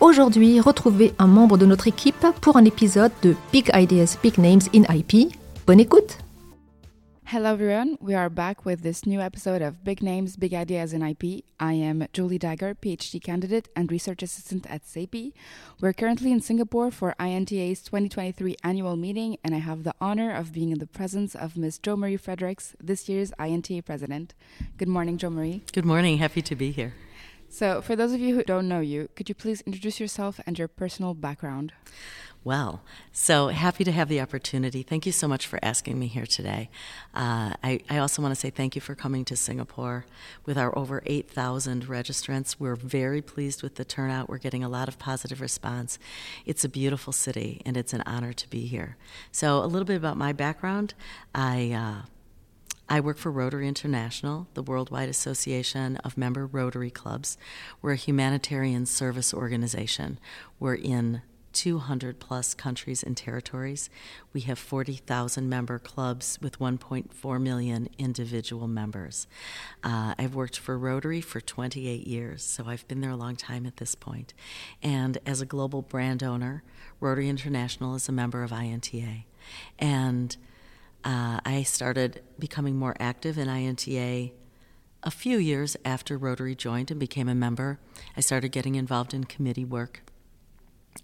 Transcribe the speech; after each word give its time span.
Aujourd'hui, 0.00 0.60
retrouvez 0.60 1.12
un 1.18 1.28
membre 1.28 1.56
de 1.56 1.66
notre 1.66 1.86
équipe 1.86 2.26
pour 2.40 2.56
un 2.56 2.64
épisode 2.64 3.12
de 3.22 3.36
Big 3.52 3.70
Ideas, 3.72 4.18
Big 4.22 4.38
Names 4.38 4.62
in 4.74 4.82
IP. 4.92 5.32
Bonne 5.66 5.80
écoute 5.80 6.18
Hello, 7.26 7.52
everyone. 7.52 7.96
We 8.00 8.14
are 8.14 8.28
back 8.28 8.66
with 8.66 8.82
this 8.82 9.06
new 9.06 9.20
episode 9.20 9.62
of 9.62 9.82
Big 9.82 10.02
Names, 10.02 10.36
Big 10.36 10.52
Ideas 10.52 10.92
in 10.92 11.02
IP. 11.02 11.42
I 11.58 11.72
am 11.72 12.06
Julie 12.12 12.38
Dagher, 12.38 12.74
PhD 12.74 13.22
candidate 13.22 13.68
and 13.74 13.90
research 13.90 14.22
assistant 14.22 14.66
at 14.68 14.84
CEIPI. 14.84 15.32
We're 15.80 15.94
currently 15.94 16.32
in 16.32 16.40
Singapore 16.40 16.90
for 16.90 17.14
INTA's 17.18 17.80
2023 17.82 18.56
annual 18.62 18.96
meeting, 18.96 19.38
and 19.42 19.54
I 19.54 19.58
have 19.58 19.84
the 19.84 19.94
honor 20.00 20.34
of 20.34 20.52
being 20.52 20.70
in 20.70 20.80
the 20.80 20.86
presence 20.86 21.34
of 21.34 21.56
Ms. 21.56 21.78
Jomarie 21.82 22.20
Fredericks, 22.20 22.76
this 22.78 23.08
year's 23.08 23.32
INTA 23.38 23.82
president. 23.82 24.34
Good 24.76 24.88
morning, 24.88 25.16
Jomarie. 25.16 25.62
Good 25.72 25.86
morning. 25.86 26.18
Happy 26.18 26.42
to 26.42 26.54
be 26.54 26.72
here. 26.72 26.92
So, 27.54 27.80
for 27.80 27.94
those 27.94 28.12
of 28.12 28.18
you 28.18 28.34
who 28.34 28.42
don't 28.42 28.66
know 28.66 28.80
you, 28.80 29.08
could 29.14 29.28
you 29.28 29.34
please 29.36 29.60
introduce 29.60 30.00
yourself 30.00 30.40
and 30.44 30.58
your 30.58 30.66
personal 30.66 31.14
background? 31.14 31.72
Well, 32.42 32.82
so 33.12 33.46
happy 33.46 33.84
to 33.84 33.92
have 33.92 34.08
the 34.08 34.20
opportunity. 34.20 34.82
Thank 34.82 35.06
you 35.06 35.12
so 35.12 35.28
much 35.28 35.46
for 35.46 35.60
asking 35.62 36.00
me 36.00 36.08
here 36.08 36.26
today. 36.26 36.68
Uh, 37.14 37.54
I, 37.62 37.78
I, 37.88 37.98
also 37.98 38.22
want 38.22 38.34
to 38.34 38.40
say 38.40 38.50
thank 38.50 38.74
you 38.74 38.80
for 38.80 38.96
coming 38.96 39.24
to 39.26 39.36
Singapore 39.36 40.04
with 40.44 40.58
our 40.58 40.76
over 40.76 41.00
8,000 41.06 41.86
registrants. 41.86 42.56
We're 42.58 42.74
very 42.74 43.22
pleased 43.22 43.62
with 43.62 43.76
the 43.76 43.84
turnout. 43.84 44.28
We're 44.28 44.38
getting 44.38 44.64
a 44.64 44.68
lot 44.68 44.88
of 44.88 44.98
positive 44.98 45.40
response. 45.40 46.00
It's 46.44 46.64
a 46.64 46.68
beautiful 46.68 47.12
city, 47.12 47.62
and 47.64 47.76
it's 47.76 47.92
an 47.92 48.02
honor 48.04 48.32
to 48.32 48.50
be 48.50 48.66
here. 48.66 48.96
So, 49.30 49.58
a 49.58 49.66
little 49.66 49.86
bit 49.86 49.96
about 49.96 50.16
my 50.16 50.32
background. 50.32 50.94
I 51.32 51.70
uh, 51.70 52.06
I 52.88 53.00
work 53.00 53.16
for 53.16 53.30
Rotary 53.30 53.66
International, 53.66 54.46
the 54.54 54.62
worldwide 54.62 55.08
association 55.08 55.96
of 55.98 56.18
member 56.18 56.46
Rotary 56.46 56.90
clubs. 56.90 57.38
We're 57.80 57.92
a 57.92 57.96
humanitarian 57.96 58.84
service 58.84 59.32
organization. 59.32 60.18
We're 60.60 60.74
in 60.74 61.22
200 61.54 62.18
plus 62.18 62.52
countries 62.52 63.02
and 63.02 63.16
territories. 63.16 63.88
We 64.32 64.42
have 64.42 64.58
40,000 64.58 65.48
member 65.48 65.78
clubs 65.78 66.38
with 66.42 66.58
1.4 66.58 67.40
million 67.40 67.88
individual 67.96 68.68
members. 68.68 69.26
Uh, 69.82 70.14
I've 70.18 70.34
worked 70.34 70.58
for 70.58 70.76
Rotary 70.76 71.20
for 71.20 71.40
28 71.40 72.06
years, 72.06 72.42
so 72.42 72.64
I've 72.66 72.86
been 72.88 73.00
there 73.00 73.12
a 73.12 73.16
long 73.16 73.36
time 73.36 73.64
at 73.66 73.78
this 73.78 73.94
point. 73.94 74.34
And 74.82 75.18
as 75.24 75.40
a 75.40 75.46
global 75.46 75.80
brand 75.80 76.22
owner, 76.22 76.62
Rotary 77.00 77.28
International 77.28 77.94
is 77.94 78.08
a 78.08 78.12
member 78.12 78.42
of 78.42 78.52
INTA. 78.52 79.24
And 79.78 80.36
uh, 81.04 81.40
I 81.44 81.62
started 81.64 82.22
becoming 82.38 82.76
more 82.76 82.96
active 82.98 83.36
in 83.38 83.48
INTA 83.48 84.32
a 85.02 85.10
few 85.10 85.36
years 85.36 85.76
after 85.84 86.16
Rotary 86.16 86.54
joined 86.54 86.90
and 86.90 86.98
became 86.98 87.28
a 87.28 87.34
member. 87.34 87.78
I 88.16 88.20
started 88.20 88.48
getting 88.48 88.74
involved 88.74 89.12
in 89.12 89.24
committee 89.24 89.64
work. 89.64 90.02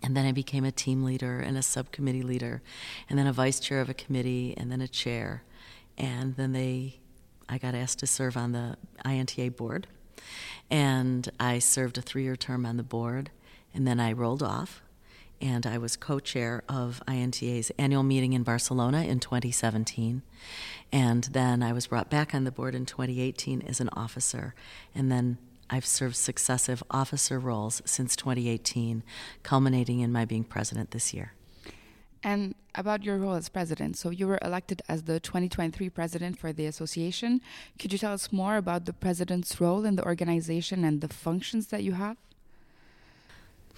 And 0.02 0.16
then 0.16 0.24
I 0.24 0.32
became 0.32 0.64
a 0.64 0.72
team 0.72 1.04
leader 1.04 1.40
and 1.40 1.58
a 1.58 1.62
subcommittee 1.62 2.22
leader, 2.22 2.62
and 3.08 3.18
then 3.18 3.26
a 3.26 3.32
vice 3.32 3.60
chair 3.60 3.80
of 3.80 3.90
a 3.90 3.94
committee, 3.94 4.54
and 4.56 4.70
then 4.72 4.80
a 4.80 4.88
chair. 4.88 5.42
And 5.98 6.36
then 6.36 6.52
they, 6.52 7.00
I 7.48 7.58
got 7.58 7.74
asked 7.74 7.98
to 7.98 8.06
serve 8.06 8.36
on 8.36 8.52
the 8.52 8.76
INTA 9.04 9.50
board. 9.50 9.86
And 10.70 11.28
I 11.38 11.58
served 11.58 11.98
a 11.98 12.02
three 12.02 12.22
year 12.22 12.36
term 12.36 12.64
on 12.64 12.76
the 12.76 12.82
board, 12.82 13.30
and 13.74 13.86
then 13.86 14.00
I 14.00 14.12
rolled 14.12 14.42
off 14.42 14.80
and 15.40 15.66
I 15.66 15.78
was 15.78 15.96
co 15.96 16.18
chair 16.18 16.62
of 16.68 17.02
INTA's 17.08 17.70
annual 17.78 18.02
meeting 18.02 18.32
in 18.32 18.42
Barcelona 18.42 19.02
in 19.02 19.20
2017. 19.20 20.22
And 20.92 21.24
then 21.24 21.62
I 21.62 21.72
was 21.72 21.86
brought 21.86 22.10
back 22.10 22.34
on 22.34 22.44
the 22.44 22.50
board 22.50 22.74
in 22.74 22.86
2018 22.86 23.62
as 23.62 23.80
an 23.80 23.88
officer. 23.92 24.54
And 24.94 25.10
then 25.10 25.38
I've 25.70 25.86
served 25.86 26.16
successive 26.16 26.82
officer 26.90 27.38
roles 27.38 27.80
since 27.84 28.16
2018, 28.16 29.02
culminating 29.42 30.00
in 30.00 30.12
my 30.12 30.24
being 30.24 30.44
president 30.44 30.90
this 30.90 31.14
year. 31.14 31.32
And 32.22 32.54
about 32.74 33.02
your 33.02 33.16
role 33.16 33.34
as 33.34 33.48
president, 33.48 33.96
so 33.96 34.10
you 34.10 34.26
were 34.26 34.38
elected 34.42 34.82
as 34.88 35.04
the 35.04 35.20
2023 35.20 35.88
president 35.88 36.38
for 36.38 36.52
the 36.52 36.66
association. 36.66 37.40
Could 37.78 37.92
you 37.92 37.98
tell 37.98 38.12
us 38.12 38.30
more 38.30 38.56
about 38.56 38.84
the 38.84 38.92
president's 38.92 39.58
role 39.60 39.86
in 39.86 39.96
the 39.96 40.04
organization 40.04 40.84
and 40.84 41.00
the 41.00 41.08
functions 41.08 41.68
that 41.68 41.82
you 41.82 41.92
have? 41.92 42.18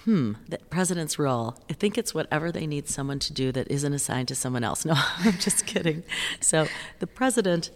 Hmm, 0.04 0.32
the 0.48 0.58
president's 0.58 1.18
role. 1.18 1.56
I 1.70 1.74
think 1.74 1.96
it's 1.96 2.14
whatever 2.14 2.50
they 2.50 2.66
need 2.66 2.88
someone 2.88 3.18
to 3.20 3.32
do 3.32 3.52
that 3.52 3.70
isn't 3.70 3.92
assigned 3.92 4.28
to 4.28 4.34
someone 4.34 4.64
else. 4.64 4.84
No, 4.92 4.94
I'm 4.96 5.38
just 5.38 5.64
kidding. 5.66 6.02
So 6.40 6.66
the 6.98 7.06
president, 7.06 7.70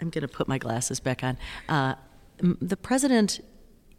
I'm 0.00 0.10
going 0.10 0.22
to 0.22 0.28
put 0.28 0.48
my 0.48 0.58
glasses 0.58 1.00
back 1.00 1.22
on. 1.22 1.38
Uh, 1.68 1.94
the 2.40 2.76
president 2.76 3.40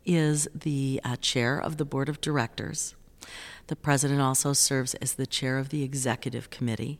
is 0.05 0.47
the 0.55 0.99
uh, 1.03 1.15
chair 1.17 1.59
of 1.59 1.77
the 1.77 1.85
board 1.85 2.09
of 2.09 2.19
directors. 2.19 2.95
The 3.67 3.75
president 3.75 4.21
also 4.21 4.53
serves 4.53 4.95
as 4.95 5.13
the 5.13 5.27
chair 5.27 5.57
of 5.57 5.69
the 5.69 5.83
executive 5.83 6.49
committee. 6.49 6.99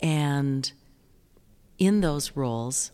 And 0.00 0.72
in 1.78 2.00
those 2.00 2.36
roles, 2.36 2.92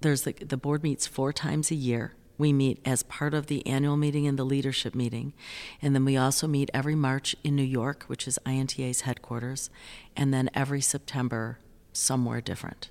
there's 0.00 0.22
the, 0.22 0.32
the 0.32 0.56
board 0.56 0.82
meets 0.82 1.06
four 1.06 1.32
times 1.32 1.70
a 1.70 1.74
year 1.74 2.14
we 2.40 2.52
meet 2.52 2.80
as 2.84 3.02
part 3.04 3.34
of 3.34 3.46
the 3.46 3.64
annual 3.66 3.96
meeting 3.96 4.26
and 4.26 4.38
the 4.38 4.44
leadership 4.44 4.94
meeting. 4.94 5.32
And 5.80 5.94
then 5.94 6.04
we 6.04 6.16
also 6.16 6.48
meet 6.48 6.70
every 6.74 6.94
March 6.94 7.36
in 7.44 7.54
New 7.54 7.62
York, 7.62 8.04
which 8.06 8.26
is 8.26 8.38
INTA's 8.46 9.02
headquarters, 9.02 9.70
and 10.16 10.34
then 10.34 10.50
every 10.54 10.80
September 10.80 11.58
somewhere 11.92 12.40
different. 12.40 12.90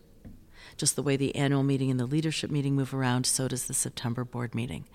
Just 0.77 0.95
the 0.95 1.03
way 1.03 1.17
the 1.17 1.35
annual 1.35 1.63
meeting 1.63 1.91
and 1.91 1.99
the 1.99 2.05
leadership 2.05 2.49
meeting 2.49 2.75
move 2.75 2.93
around, 2.93 3.25
so 3.25 3.47
does 3.47 3.67
the 3.67 3.73
September 3.73 4.23
board 4.23 4.55
meeting. 4.55 4.85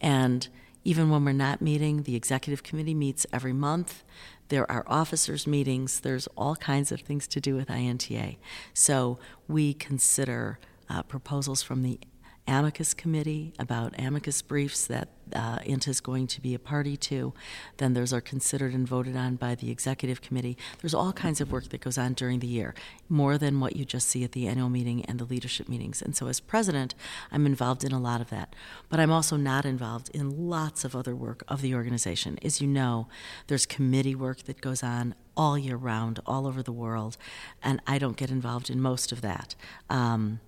And 0.00 0.48
even 0.82 1.10
when 1.10 1.24
we're 1.24 1.32
not 1.32 1.60
meeting, 1.60 2.02
the 2.02 2.16
executive 2.16 2.62
committee 2.62 2.94
meets 2.94 3.26
every 3.32 3.52
month. 3.52 4.02
There 4.48 4.70
are 4.70 4.84
officers' 4.86 5.46
meetings. 5.46 6.00
There's 6.00 6.26
all 6.36 6.56
kinds 6.56 6.90
of 6.90 7.02
things 7.02 7.28
to 7.28 7.40
do 7.40 7.54
with 7.54 7.70
INTA. 7.70 8.36
So 8.72 9.18
we 9.46 9.74
consider 9.74 10.58
uh, 10.88 11.02
proposals 11.02 11.62
from 11.62 11.82
the 11.82 12.00
amicus 12.50 12.94
committee 12.94 13.52
about 13.60 13.94
amicus 13.96 14.42
briefs 14.42 14.86
that 14.88 15.08
uh, 15.32 15.58
INTA 15.64 15.88
is 15.88 16.00
going 16.00 16.26
to 16.26 16.40
be 16.40 16.52
a 16.52 16.58
party 16.58 16.96
to. 16.96 17.32
Then 17.76 17.94
those 17.94 18.12
are 18.12 18.20
considered 18.20 18.74
and 18.74 18.86
voted 18.86 19.16
on 19.16 19.36
by 19.36 19.54
the 19.54 19.70
executive 19.70 20.20
committee. 20.20 20.58
There's 20.80 20.92
all 20.92 21.12
kinds 21.12 21.40
of 21.40 21.52
work 21.52 21.68
that 21.68 21.80
goes 21.80 21.96
on 21.96 22.14
during 22.14 22.40
the 22.40 22.48
year, 22.48 22.74
more 23.08 23.38
than 23.38 23.60
what 23.60 23.76
you 23.76 23.84
just 23.84 24.08
see 24.08 24.24
at 24.24 24.32
the 24.32 24.48
annual 24.48 24.68
meeting 24.68 25.04
and 25.04 25.20
the 25.20 25.24
leadership 25.24 25.68
meetings. 25.68 26.02
And 26.02 26.16
so, 26.16 26.26
as 26.26 26.40
president, 26.40 26.96
I'm 27.30 27.46
involved 27.46 27.84
in 27.84 27.92
a 27.92 28.00
lot 28.00 28.20
of 28.20 28.30
that. 28.30 28.56
But 28.88 28.98
I'm 28.98 29.12
also 29.12 29.36
not 29.36 29.64
involved 29.64 30.10
in 30.12 30.48
lots 30.48 30.84
of 30.84 30.96
other 30.96 31.14
work 31.14 31.44
of 31.46 31.62
the 31.62 31.74
organization. 31.74 32.36
As 32.42 32.60
you 32.60 32.66
know, 32.66 33.06
there's 33.46 33.64
committee 33.64 34.16
work 34.16 34.42
that 34.44 34.60
goes 34.60 34.82
on 34.82 35.14
all 35.36 35.56
year 35.56 35.76
round, 35.76 36.18
all 36.26 36.48
over 36.48 36.64
the 36.64 36.72
world, 36.72 37.16
and 37.62 37.80
I 37.86 37.98
don't 37.98 38.16
get 38.16 38.30
involved 38.30 38.68
in 38.68 38.80
most 38.80 39.12
of 39.12 39.20
that. 39.20 39.54
Um, 39.88 40.40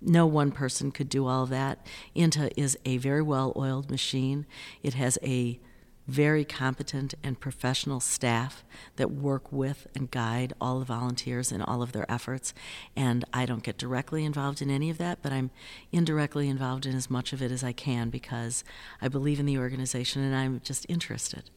no 0.00 0.26
one 0.26 0.52
person 0.52 0.90
could 0.90 1.08
do 1.08 1.26
all 1.26 1.44
of 1.44 1.50
that. 1.50 1.86
INTA 2.14 2.50
is 2.60 2.78
a 2.84 2.98
very 2.98 3.22
well 3.22 3.52
oiled 3.56 3.90
machine. 3.90 4.46
It 4.82 4.94
has 4.94 5.18
a 5.22 5.60
very 6.06 6.44
competent 6.44 7.14
and 7.22 7.40
professional 7.40 8.00
staff 8.00 8.62
that 8.96 9.10
work 9.10 9.50
with 9.50 9.86
and 9.94 10.10
guide 10.10 10.52
all 10.60 10.78
the 10.78 10.84
volunteers 10.84 11.50
in 11.50 11.62
all 11.62 11.82
of 11.82 11.92
their 11.92 12.10
efforts. 12.10 12.52
And 12.94 13.24
I 13.32 13.46
don't 13.46 13.62
get 13.62 13.78
directly 13.78 14.24
involved 14.24 14.60
in 14.60 14.70
any 14.70 14.90
of 14.90 14.98
that, 14.98 15.22
but 15.22 15.32
I'm 15.32 15.50
indirectly 15.92 16.48
involved 16.48 16.84
in 16.84 16.94
as 16.94 17.08
much 17.08 17.32
of 17.32 17.40
it 17.40 17.50
as 17.50 17.64
I 17.64 17.72
can 17.72 18.10
because 18.10 18.64
I 19.00 19.08
believe 19.08 19.40
in 19.40 19.46
the 19.46 19.58
organization 19.58 20.22
and 20.22 20.36
I'm 20.36 20.60
just 20.62 20.84
interested. 20.88 21.50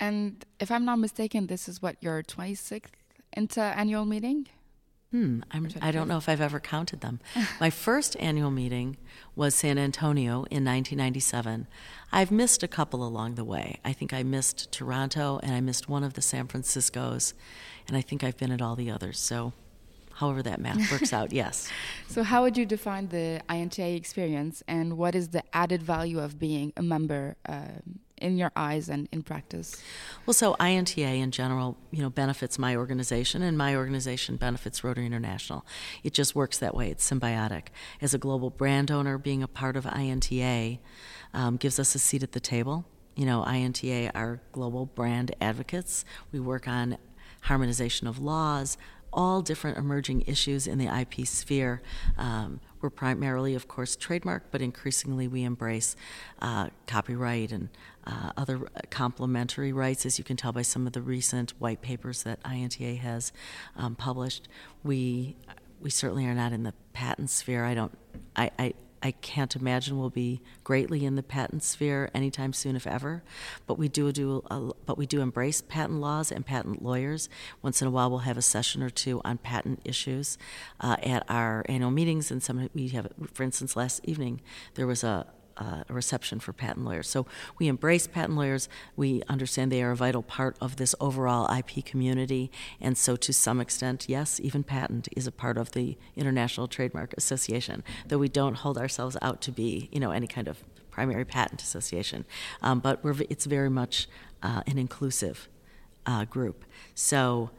And 0.00 0.44
if 0.58 0.70
I'm 0.70 0.84
not 0.84 0.98
mistaken, 0.98 1.46
this 1.46 1.68
is 1.68 1.82
what 1.82 1.96
your 2.00 2.22
26th 2.22 2.92
INTA 3.36 3.60
annual 3.60 4.04
meeting? 4.04 4.48
Hmm, 5.12 5.40
I'm, 5.50 5.68
I 5.82 5.90
don't 5.90 6.08
know 6.08 6.16
if 6.16 6.26
I've 6.26 6.40
ever 6.40 6.58
counted 6.58 7.02
them. 7.02 7.20
My 7.60 7.68
first 7.68 8.16
annual 8.18 8.50
meeting 8.50 8.96
was 9.36 9.54
San 9.54 9.76
Antonio 9.76 10.44
in 10.50 10.64
1997. 10.64 11.66
I've 12.10 12.30
missed 12.30 12.62
a 12.62 12.68
couple 12.68 13.06
along 13.06 13.34
the 13.34 13.44
way. 13.44 13.78
I 13.84 13.92
think 13.92 14.14
I 14.14 14.22
missed 14.22 14.72
Toronto 14.72 15.38
and 15.42 15.52
I 15.52 15.60
missed 15.60 15.86
one 15.86 16.02
of 16.02 16.14
the 16.14 16.22
San 16.22 16.48
Franciscos, 16.48 17.34
and 17.86 17.94
I 17.94 18.00
think 18.00 18.24
I've 18.24 18.38
been 18.38 18.50
at 18.50 18.62
all 18.62 18.74
the 18.74 18.90
others. 18.90 19.18
So, 19.20 19.52
however 20.14 20.42
that 20.44 20.60
math 20.60 20.90
works 20.90 21.12
out, 21.12 21.30
yes. 21.42 21.70
So, 22.08 22.22
how 22.22 22.42
would 22.42 22.56
you 22.56 22.64
define 22.64 23.08
the 23.08 23.42
INTA 23.50 23.94
experience, 23.94 24.62
and 24.66 24.96
what 24.96 25.14
is 25.14 25.28
the 25.28 25.42
added 25.52 25.82
value 25.82 26.20
of 26.20 26.38
being 26.38 26.72
a 26.74 26.82
member 26.82 27.36
uh, 27.46 27.64
in 28.22 28.38
your 28.38 28.52
eyes 28.56 28.88
and 28.88 29.08
in 29.12 29.22
practice? 29.22 29.82
Well, 30.24 30.34
so 30.34 30.54
INTA 30.54 31.00
in 31.00 31.30
general, 31.30 31.76
you 31.90 32.02
know, 32.02 32.10
benefits 32.10 32.58
my 32.58 32.76
organization, 32.76 33.42
and 33.42 33.58
my 33.58 33.76
organization 33.76 34.36
benefits 34.36 34.82
Rotary 34.82 35.06
International. 35.06 35.66
It 36.02 36.12
just 36.12 36.34
works 36.34 36.58
that 36.58 36.74
way. 36.74 36.90
It's 36.90 37.08
symbiotic. 37.08 37.68
As 38.00 38.14
a 38.14 38.18
global 38.18 38.50
brand 38.50 38.90
owner, 38.90 39.18
being 39.18 39.42
a 39.42 39.48
part 39.48 39.76
of 39.76 39.86
INTA 39.86 40.78
um, 41.34 41.56
gives 41.56 41.78
us 41.78 41.94
a 41.94 41.98
seat 41.98 42.22
at 42.22 42.32
the 42.32 42.40
table. 42.40 42.84
You 43.16 43.26
know, 43.26 43.44
INTA 43.46 44.10
are 44.14 44.40
global 44.52 44.86
brand 44.86 45.34
advocates. 45.40 46.04
We 46.30 46.40
work 46.40 46.66
on 46.66 46.96
harmonization 47.42 48.06
of 48.06 48.18
laws, 48.18 48.78
all 49.12 49.42
different 49.42 49.78
emerging 49.78 50.24
issues 50.26 50.66
in 50.66 50.78
the 50.78 50.86
IP 50.86 51.26
sphere. 51.26 51.82
Um, 52.16 52.60
we're 52.80 52.90
primarily, 52.90 53.54
of 53.54 53.68
course, 53.68 53.94
trademark, 53.94 54.50
but 54.50 54.60
increasingly 54.60 55.28
we 55.28 55.44
embrace 55.44 55.94
uh, 56.40 56.68
copyright 56.86 57.52
and 57.52 57.68
uh, 58.06 58.32
other 58.36 58.68
complementary 58.90 59.72
rights, 59.72 60.04
as 60.04 60.18
you 60.18 60.24
can 60.24 60.36
tell 60.36 60.52
by 60.52 60.62
some 60.62 60.86
of 60.86 60.92
the 60.92 61.02
recent 61.02 61.52
white 61.60 61.82
papers 61.82 62.24
that 62.24 62.40
INTA 62.44 62.96
has 62.96 63.32
um, 63.76 63.94
published. 63.94 64.48
We 64.82 65.36
we 65.80 65.90
certainly 65.90 66.26
are 66.26 66.34
not 66.34 66.52
in 66.52 66.62
the 66.62 66.74
patent 66.92 67.30
sphere. 67.30 67.64
I 67.64 67.74
don't. 67.74 67.96
I, 68.36 68.50
I 68.58 68.74
I 69.02 69.10
can't 69.10 69.54
imagine 69.56 69.98
we'll 69.98 70.10
be 70.10 70.40
greatly 70.64 71.04
in 71.04 71.16
the 71.16 71.22
patent 71.22 71.62
sphere 71.62 72.10
anytime 72.14 72.52
soon, 72.52 72.76
if 72.76 72.86
ever. 72.86 73.22
But 73.66 73.78
we 73.78 73.88
do 73.88 74.12
do, 74.12 74.44
a, 74.50 74.72
but 74.86 74.96
we 74.96 75.06
do 75.06 75.20
embrace 75.20 75.60
patent 75.60 76.00
laws 76.00 76.30
and 76.30 76.46
patent 76.46 76.82
lawyers. 76.82 77.28
Once 77.62 77.82
in 77.82 77.88
a 77.88 77.90
while, 77.90 78.10
we'll 78.10 78.20
have 78.20 78.38
a 78.38 78.42
session 78.42 78.82
or 78.82 78.90
two 78.90 79.20
on 79.24 79.38
patent 79.38 79.80
issues 79.84 80.38
uh, 80.80 80.96
at 81.02 81.24
our 81.28 81.64
annual 81.68 81.90
meetings. 81.90 82.30
And 82.30 82.42
some 82.42 82.68
we 82.74 82.88
have, 82.88 83.08
for 83.32 83.42
instance, 83.42 83.76
last 83.76 84.00
evening 84.04 84.40
there 84.74 84.86
was 84.86 85.02
a 85.02 85.26
a 85.56 85.84
reception 85.92 86.40
for 86.40 86.52
patent 86.52 86.84
lawyers. 86.84 87.08
So 87.08 87.26
we 87.58 87.68
embrace 87.68 88.06
patent 88.06 88.36
lawyers. 88.36 88.68
We 88.96 89.22
understand 89.28 89.70
they 89.70 89.82
are 89.82 89.92
a 89.92 89.96
vital 89.96 90.22
part 90.22 90.56
of 90.60 90.76
this 90.76 90.94
overall 91.00 91.52
IP 91.54 91.84
community. 91.84 92.50
And 92.80 92.96
so, 92.96 93.16
to 93.16 93.32
some 93.32 93.60
extent, 93.60 94.06
yes, 94.08 94.40
even 94.40 94.62
patent 94.62 95.08
is 95.16 95.26
a 95.26 95.32
part 95.32 95.58
of 95.58 95.72
the 95.72 95.96
International 96.16 96.66
Trademark 96.66 97.14
Association, 97.16 97.82
though 98.08 98.18
we 98.18 98.28
don't 98.28 98.54
hold 98.54 98.78
ourselves 98.78 99.16
out 99.22 99.40
to 99.42 99.52
be, 99.52 99.88
you 99.92 100.00
know, 100.00 100.10
any 100.10 100.26
kind 100.26 100.48
of 100.48 100.62
primary 100.90 101.24
patent 101.24 101.62
association. 101.62 102.24
Um, 102.60 102.80
but 102.80 103.00
it's 103.28 103.46
very 103.46 103.70
much 103.70 104.08
uh, 104.42 104.62
an 104.66 104.78
inclusive 104.78 105.48
uh, 106.06 106.24
group. 106.24 106.64
So 106.94 107.50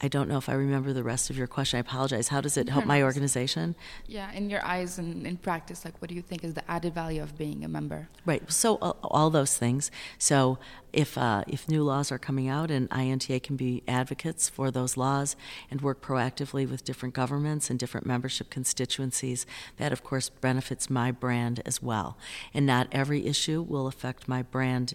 I 0.00 0.06
don't 0.06 0.28
know 0.28 0.38
if 0.38 0.48
I 0.48 0.52
remember 0.52 0.92
the 0.92 1.02
rest 1.02 1.28
of 1.28 1.36
your 1.36 1.48
question. 1.48 1.78
I 1.78 1.80
apologize. 1.80 2.28
How 2.28 2.40
does 2.40 2.56
it 2.56 2.68
help 2.68 2.84
my 2.84 3.02
organization? 3.02 3.74
Yeah, 4.06 4.30
in 4.32 4.48
your 4.48 4.64
eyes 4.64 4.96
and 4.98 5.26
in 5.26 5.38
practice, 5.38 5.84
like 5.84 6.00
what 6.00 6.08
do 6.08 6.14
you 6.14 6.22
think 6.22 6.44
is 6.44 6.54
the 6.54 6.68
added 6.70 6.94
value 6.94 7.20
of 7.20 7.36
being 7.36 7.64
a 7.64 7.68
member? 7.68 8.08
Right. 8.24 8.50
So 8.50 8.76
uh, 8.76 8.92
all 9.02 9.28
those 9.30 9.56
things. 9.56 9.90
So 10.16 10.58
if 10.92 11.18
uh, 11.18 11.42
if 11.48 11.68
new 11.68 11.82
laws 11.82 12.12
are 12.12 12.18
coming 12.18 12.48
out 12.48 12.70
and 12.70 12.88
INTA 12.92 13.40
can 13.40 13.56
be 13.56 13.82
advocates 13.88 14.48
for 14.48 14.70
those 14.70 14.96
laws 14.96 15.34
and 15.68 15.80
work 15.80 16.00
proactively 16.00 16.68
with 16.68 16.84
different 16.84 17.14
governments 17.14 17.68
and 17.68 17.76
different 17.76 18.06
membership 18.06 18.50
constituencies, 18.50 19.46
that 19.78 19.92
of 19.92 20.04
course 20.04 20.28
benefits 20.28 20.88
my 20.88 21.10
brand 21.10 21.60
as 21.66 21.82
well. 21.82 22.16
And 22.54 22.64
not 22.64 22.86
every 22.92 23.26
issue 23.26 23.62
will 23.62 23.88
affect 23.88 24.28
my 24.28 24.42
brand 24.42 24.94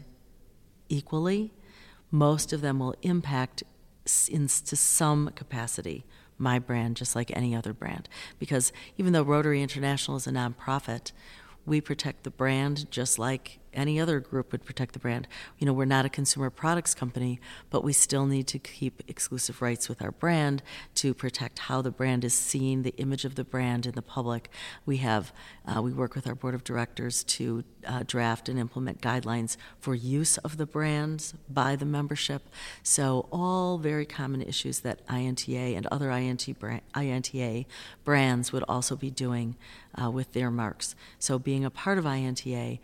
equally. 0.88 1.52
Most 2.10 2.54
of 2.54 2.62
them 2.62 2.80
will 2.80 2.96
impact 3.02 3.64
in, 4.30 4.48
to 4.48 4.76
some 4.76 5.32
capacity 5.36 6.06
my 6.38 6.60
brand 6.60 6.98
just 6.98 7.16
like 7.16 7.32
any 7.36 7.56
other 7.56 7.74
brand. 7.74 8.10
Because 8.40 8.74
even 8.98 9.14
though 9.14 9.22
Rotary 9.22 9.62
International 9.62 10.18
is 10.18 10.28
a 10.28 10.32
nonprofit 10.32 11.12
we 11.66 11.82
protect 11.82 12.24
the 12.24 12.32
brand 12.32 12.90
just 12.92 13.18
like 13.18 13.60
any 13.74 14.00
other 14.00 14.20
group 14.20 14.52
would 14.52 14.66
protect 14.66 14.94
the 14.94 15.00
brand. 15.00 15.28
You 15.58 15.66
know, 15.66 15.74
we're 15.74 15.86
not 15.86 16.06
a 16.06 16.10
consumer 16.10 16.50
products 16.50 16.94
company, 16.94 17.40
but 17.70 17.84
we 17.84 17.94
still 17.94 18.26
need 18.26 18.48
to 18.48 18.60
keep 18.60 19.04
exclusive 19.08 19.62
rights 19.62 19.90
with 19.90 20.02
our 20.02 20.12
brand 20.12 20.64
to 20.96 21.14
protect 21.14 21.60
how 21.60 21.82
the 21.82 21.92
brand 21.92 22.24
is 22.24 22.34
seen, 22.34 22.84
the 22.84 22.96
image 22.98 23.26
of 23.26 23.36
the 23.36 23.44
brand 23.44 23.86
in 23.86 23.94
the 23.94 24.02
public. 24.02 24.50
We 24.86 24.98
have, 24.98 25.34
uh, 25.66 25.82
we 25.82 25.94
work 25.94 26.16
with 26.16 26.28
our 26.28 26.36
board 26.36 26.56
of 26.56 26.64
directors 26.64 27.24
to 27.26 27.64
uh, 27.86 28.04
draft 28.06 28.50
and 28.50 28.60
implement 28.60 29.02
guidelines 29.02 29.58
for 29.80 29.96
use 29.96 30.38
of 30.40 30.58
the 30.58 30.66
brands 30.66 31.34
by 31.50 31.76
the 31.76 31.86
membership. 31.86 32.50
So, 32.82 33.28
all 33.32 33.78
very 33.78 34.06
common 34.06 34.42
issues 34.42 34.80
that 34.82 35.02
INTA 35.10 35.76
and 35.76 35.86
other 35.88 36.10
INTA, 36.12 36.54
brand, 36.54 36.82
INTA 36.96 37.66
brands 38.04 38.52
would 38.52 38.64
also 38.68 38.96
be 38.96 39.10
doing 39.10 39.56
uh, 40.02 40.10
with 40.10 40.34
their 40.34 40.52
marks. 40.52 40.96
So, 41.20 41.40
being 41.40 41.66
a 41.66 41.70
part 41.70 41.98
of 41.98 42.06
INTA 42.06 42.80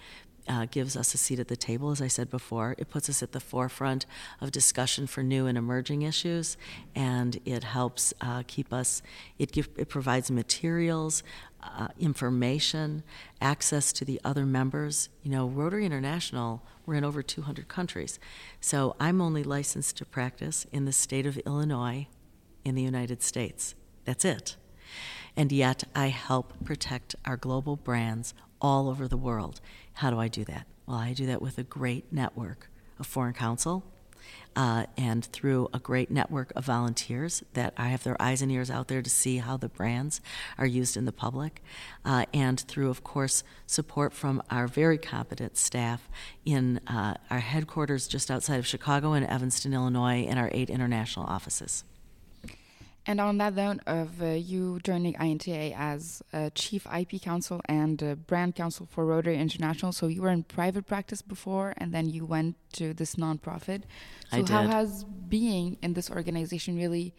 uh, 0.49 0.65
gives 0.65 0.97
us 0.97 1.13
a 1.13 1.17
seat 1.17 1.39
at 1.39 1.47
the 1.47 1.55
table, 1.55 1.91
as 1.91 2.01
I 2.01 2.07
said 2.07 2.29
before. 2.29 2.75
It 2.77 2.89
puts 2.89 3.07
us 3.09 3.21
at 3.21 3.31
the 3.31 3.39
forefront 3.39 4.05
of 4.41 4.51
discussion 4.51 5.05
for 5.05 5.21
new 5.21 5.45
and 5.45 5.57
emerging 5.57 6.01
issues, 6.01 6.57
and 6.95 7.39
it 7.45 7.63
helps 7.63 8.13
uh, 8.19 8.43
keep 8.47 8.73
us, 8.73 9.03
it, 9.37 9.51
give, 9.51 9.69
it 9.77 9.87
provides 9.87 10.31
materials, 10.31 11.21
uh, 11.61 11.89
information, 11.99 13.03
access 13.39 13.93
to 13.93 14.03
the 14.03 14.19
other 14.25 14.45
members. 14.45 15.09
You 15.21 15.31
know, 15.31 15.47
Rotary 15.47 15.85
International, 15.85 16.63
we're 16.85 16.95
in 16.95 17.03
over 17.03 17.21
200 17.21 17.67
countries. 17.67 18.19
So 18.59 18.95
I'm 18.99 19.21
only 19.21 19.43
licensed 19.43 19.97
to 19.97 20.05
practice 20.05 20.65
in 20.71 20.85
the 20.85 20.91
state 20.91 21.27
of 21.27 21.37
Illinois 21.39 22.07
in 22.65 22.75
the 22.75 22.81
United 22.81 23.21
States. 23.21 23.75
That's 24.05 24.25
it. 24.25 24.55
And 25.35 25.51
yet 25.51 25.83
I 25.95 26.07
help 26.07 26.53
protect 26.65 27.15
our 27.23 27.37
global 27.37 27.75
brands 27.75 28.33
all 28.61 28.89
over 28.89 29.07
the 29.07 29.17
world. 29.17 29.61
How 29.93 30.09
do 30.09 30.19
I 30.19 30.27
do 30.27 30.43
that? 30.45 30.67
Well, 30.85 30.97
I 30.97 31.13
do 31.13 31.25
that 31.27 31.41
with 31.41 31.57
a 31.57 31.63
great 31.63 32.11
network 32.11 32.69
of 32.99 33.07
foreign 33.07 33.33
counsel 33.33 33.83
uh, 34.55 34.85
and 34.97 35.25
through 35.25 35.69
a 35.73 35.79
great 35.79 36.11
network 36.11 36.51
of 36.55 36.65
volunteers 36.65 37.43
that 37.53 37.73
I 37.77 37.87
have 37.89 38.03
their 38.03 38.21
eyes 38.21 38.41
and 38.41 38.51
ears 38.51 38.69
out 38.69 38.87
there 38.87 39.01
to 39.01 39.09
see 39.09 39.37
how 39.37 39.57
the 39.57 39.69
brands 39.69 40.21
are 40.57 40.65
used 40.65 40.97
in 40.97 41.05
the 41.05 41.11
public, 41.11 41.61
uh, 42.03 42.25
and 42.33 42.59
through, 42.59 42.89
of 42.89 43.03
course, 43.03 43.43
support 43.67 44.13
from 44.13 44.41
our 44.49 44.67
very 44.67 44.97
competent 44.97 45.57
staff 45.57 46.09
in 46.45 46.79
uh, 46.87 47.15
our 47.29 47.39
headquarters 47.39 48.07
just 48.07 48.29
outside 48.29 48.57
of 48.57 48.67
Chicago 48.67 49.13
in 49.13 49.23
Evanston, 49.23 49.73
Illinois, 49.73 50.25
and 50.27 50.39
our 50.39 50.49
eight 50.53 50.69
international 50.69 51.25
offices. 51.25 51.83
And 53.05 53.19
on 53.19 53.37
that 53.39 53.55
note 53.55 53.79
of 53.87 54.21
uh, 54.21 54.25
you 54.25 54.79
joining 54.83 55.15
INTA 55.15 55.73
as 55.75 56.21
chief 56.53 56.85
IP 56.85 57.21
counsel 57.21 57.61
and 57.65 58.25
brand 58.27 58.55
counsel 58.55 58.87
for 58.91 59.05
Rotary 59.05 59.37
International, 59.37 59.91
so 59.91 60.07
you 60.07 60.21
were 60.21 60.29
in 60.29 60.43
private 60.43 60.85
practice 60.85 61.21
before, 61.21 61.73
and 61.77 61.93
then 61.93 62.09
you 62.09 62.25
went 62.25 62.55
to 62.73 62.93
this 62.93 63.15
nonprofit. 63.15 63.83
So 64.31 64.45
how 64.45 64.67
has 64.67 65.05
being 65.27 65.77
in 65.81 65.93
this 65.93 66.11
organization 66.11 66.77
really 66.77 67.15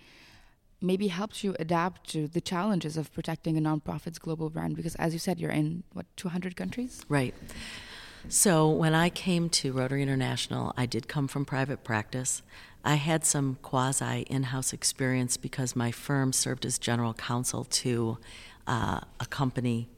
maybe 0.80 1.08
helped 1.08 1.44
you 1.44 1.54
adapt 1.58 2.08
to 2.10 2.26
the 2.26 2.40
challenges 2.40 2.96
of 2.96 3.12
protecting 3.12 3.58
a 3.58 3.60
nonprofit's 3.60 4.18
global 4.18 4.48
brand? 4.48 4.76
Because 4.76 4.94
as 4.96 5.12
you 5.12 5.18
said, 5.18 5.40
you're 5.40 5.50
in 5.50 5.82
what 5.92 6.06
200 6.16 6.56
countries. 6.56 7.04
Right. 7.08 7.34
So 8.28 8.68
when 8.68 8.94
I 8.94 9.08
came 9.08 9.48
to 9.50 9.72
Rotary 9.72 10.02
International, 10.02 10.72
I 10.76 10.86
did 10.86 11.08
come 11.08 11.26
from 11.26 11.44
private 11.44 11.84
practice. 11.84 12.42
I 12.84 12.94
had 12.94 13.24
some 13.24 13.58
quasi 13.62 14.20
in 14.22 14.44
house 14.44 14.72
experience 14.72 15.36
because 15.36 15.76
my 15.76 15.90
firm 15.90 16.32
served 16.32 16.64
as 16.64 16.78
general 16.78 17.14
counsel 17.14 17.64
to 17.64 18.18
uh, 18.66 19.00
a 19.18 19.26
company 19.26 19.88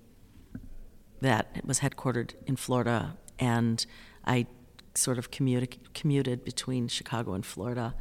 that 1.20 1.64
was 1.64 1.80
headquartered 1.80 2.34
in 2.46 2.56
Florida, 2.56 3.16
and 3.38 3.86
I 4.26 4.46
sort 4.94 5.18
of 5.18 5.30
communi- 5.30 5.78
commuted 5.94 6.44
between 6.44 6.88
Chicago 6.88 7.34
and 7.34 7.46
Florida 7.46 7.94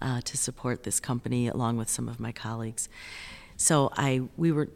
uh, 0.00 0.20
to 0.22 0.36
support 0.36 0.84
this 0.84 1.00
company 1.00 1.48
along 1.48 1.76
with 1.76 1.90
some 1.90 2.08
of 2.08 2.20
my 2.20 2.32
colleagues. 2.32 2.88
So 3.56 3.90
I 3.96 4.22
we 4.36 4.52
were 4.52 4.68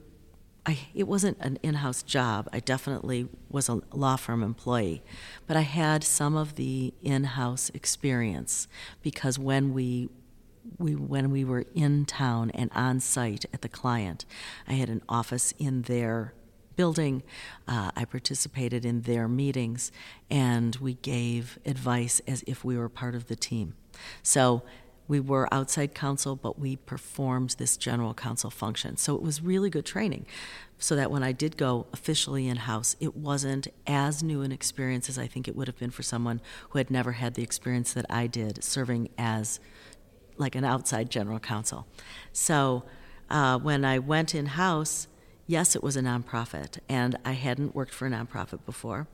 I, 0.64 0.78
it 0.95 1.09
wasn't 1.09 1.38
an 1.40 1.59
in 1.62 1.75
house 1.75 2.02
job. 2.02 2.49
I 2.52 2.61
definitely 2.61 3.28
was 3.50 3.69
a 3.69 3.81
law 3.92 4.16
firm 4.16 4.42
employee, 4.42 5.02
but 5.47 5.57
I 5.57 5.62
had 5.62 6.04
some 6.04 6.37
of 6.37 6.54
the 6.54 6.95
in 7.02 7.25
house 7.25 7.71
experience 7.75 8.69
because 9.02 9.38
when 9.38 9.75
we 9.75 10.09
we, 10.78 10.95
when 10.95 11.33
we 11.33 11.45
were 11.45 11.64
in 11.75 12.04
town 12.04 12.50
and 12.52 12.71
on 12.73 13.00
site 13.00 13.45
at 13.52 13.62
the 13.62 13.69
client, 13.69 14.25
I 14.69 14.75
had 14.75 14.88
an 14.88 15.02
office 15.09 15.52
in 15.59 15.83
their 15.83 16.35
building. 16.76 17.23
Uh, 17.66 17.90
I 17.97 18.04
participated 18.04 18.85
in 18.85 19.02
their 19.02 19.26
meetings, 19.26 19.90
and 20.31 20.76
we 20.76 20.95
gave 20.95 21.59
advice 21.66 22.21
as 22.28 22.45
if 22.47 22.64
we 22.64 22.76
were 22.76 22.88
part 22.88 23.16
of 23.16 23.26
the 23.26 23.37
team. 23.37 23.75
So 24.23 24.62
we 25.09 25.21
were 25.21 25.52
outside 25.52 25.94
counsel, 25.94 26.37
but 26.37 26.59
we 26.59 26.76
performed 26.76 27.56
this 27.59 27.76
general 27.76 28.14
counsel 28.14 28.50
function. 28.50 28.97
So 28.97 29.14
it 29.14 29.23
was 29.23 29.42
really 29.42 29.71
good 29.71 29.87
training. 29.87 30.26
So 30.78 30.97
that 30.97 31.11
when 31.11 31.23
I 31.23 31.32
did 31.32 31.56
go 31.56 31.87
officially 31.92 32.49
in 32.49 32.56
house, 32.56 32.97
it 32.99 33.16
wasn't 33.16 33.68
as 33.87 34.23
new 34.23 34.42
an 34.42 34.50
experience 34.50 35.09
as 35.09 35.18
I 35.18 35.26
think 35.26 35.47
it 35.47 35.54
would 35.54 35.68
have 35.68 35.78
been 35.78 35.90
for 35.90 36.02
someone 36.02 36.40
who 36.71 36.78
had 36.78 36.90
never 36.90 37.12
had 37.12 37.35
the 37.35 37.42
experience 37.42 37.92
that 37.92 38.06
I 38.11 38.26
did 38.26 38.64
serving 38.64 39.11
as 39.16 39.61
like 40.38 40.54
an 40.54 40.64
outside 40.64 41.11
general 41.11 41.38
counsel. 41.38 41.87
So 42.32 42.85
uh, 43.30 43.59
when 43.59 43.85
I 43.85 43.99
went 43.99 44.35
in 44.35 44.47
house, 44.47 45.06
yes, 45.47 45.76
it 45.76 45.82
was 45.82 45.97
a 45.97 46.00
nonprofit, 46.00 46.78
and 46.88 47.16
I 47.25 47.32
hadn't 47.32 47.75
worked 47.75 47.94
for 47.94 48.06
a 48.06 48.11
nonprofit 48.11 48.64
before. 48.66 49.06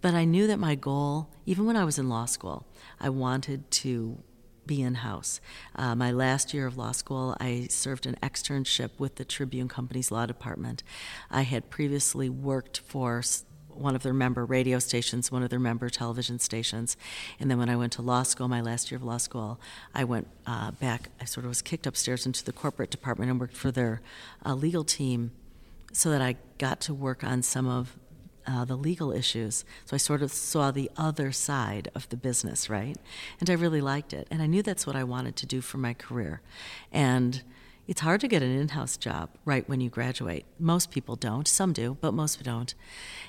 But 0.00 0.14
I 0.14 0.24
knew 0.24 0.46
that 0.46 0.58
my 0.58 0.74
goal, 0.74 1.28
even 1.46 1.66
when 1.66 1.76
I 1.76 1.84
was 1.84 1.98
in 1.98 2.08
law 2.08 2.26
school, 2.26 2.66
I 3.00 3.08
wanted 3.08 3.70
to 3.82 4.18
be 4.66 4.82
in 4.82 4.96
house. 4.96 5.40
Uh, 5.74 5.94
my 5.94 6.10
last 6.10 6.52
year 6.52 6.66
of 6.66 6.76
law 6.76 6.92
school, 6.92 7.36
I 7.40 7.66
served 7.70 8.06
an 8.06 8.16
externship 8.22 8.90
with 8.98 9.16
the 9.16 9.24
Tribune 9.24 9.68
Company's 9.68 10.10
law 10.10 10.26
department. 10.26 10.82
I 11.30 11.42
had 11.42 11.70
previously 11.70 12.28
worked 12.28 12.80
for 12.80 13.22
one 13.68 13.94
of 13.94 14.02
their 14.02 14.14
member 14.14 14.44
radio 14.44 14.78
stations, 14.78 15.30
one 15.30 15.42
of 15.42 15.50
their 15.50 15.58
member 15.58 15.88
television 15.90 16.38
stations. 16.38 16.96
And 17.38 17.50
then 17.50 17.58
when 17.58 17.68
I 17.68 17.76
went 17.76 17.92
to 17.94 18.02
law 18.02 18.22
school, 18.22 18.48
my 18.48 18.60
last 18.60 18.90
year 18.90 18.96
of 18.96 19.04
law 19.04 19.18
school, 19.18 19.60
I 19.94 20.04
went 20.04 20.28
uh, 20.46 20.70
back, 20.72 21.10
I 21.20 21.24
sort 21.24 21.44
of 21.44 21.50
was 21.50 21.62
kicked 21.62 21.86
upstairs 21.86 22.26
into 22.26 22.44
the 22.44 22.52
corporate 22.52 22.90
department 22.90 23.30
and 23.30 23.38
worked 23.38 23.56
for 23.56 23.70
their 23.70 24.00
uh, 24.44 24.54
legal 24.54 24.84
team 24.84 25.32
so 25.92 26.10
that 26.10 26.22
I 26.22 26.36
got 26.58 26.80
to 26.82 26.94
work 26.94 27.22
on 27.22 27.42
some 27.42 27.68
of 27.68 27.96
uh, 28.46 28.64
the 28.64 28.76
legal 28.76 29.12
issues. 29.12 29.64
So 29.84 29.94
I 29.94 29.98
sort 29.98 30.22
of 30.22 30.32
saw 30.32 30.70
the 30.70 30.90
other 30.96 31.32
side 31.32 31.90
of 31.94 32.08
the 32.08 32.16
business, 32.16 32.70
right? 32.70 32.96
And 33.40 33.50
I 33.50 33.54
really 33.54 33.80
liked 33.80 34.12
it. 34.12 34.26
And 34.30 34.42
I 34.42 34.46
knew 34.46 34.62
that's 34.62 34.86
what 34.86 34.96
I 34.96 35.04
wanted 35.04 35.36
to 35.36 35.46
do 35.46 35.60
for 35.60 35.78
my 35.78 35.94
career. 35.94 36.40
And 36.92 37.42
it's 37.86 38.00
hard 38.00 38.20
to 38.22 38.28
get 38.28 38.42
an 38.42 38.50
in 38.50 38.68
house 38.68 38.96
job 38.96 39.30
right 39.44 39.68
when 39.68 39.80
you 39.80 39.88
graduate. 39.88 40.44
Most 40.58 40.90
people 40.90 41.16
don't. 41.16 41.46
Some 41.46 41.72
do, 41.72 41.96
but 42.00 42.12
most 42.12 42.42
don't. 42.42 42.74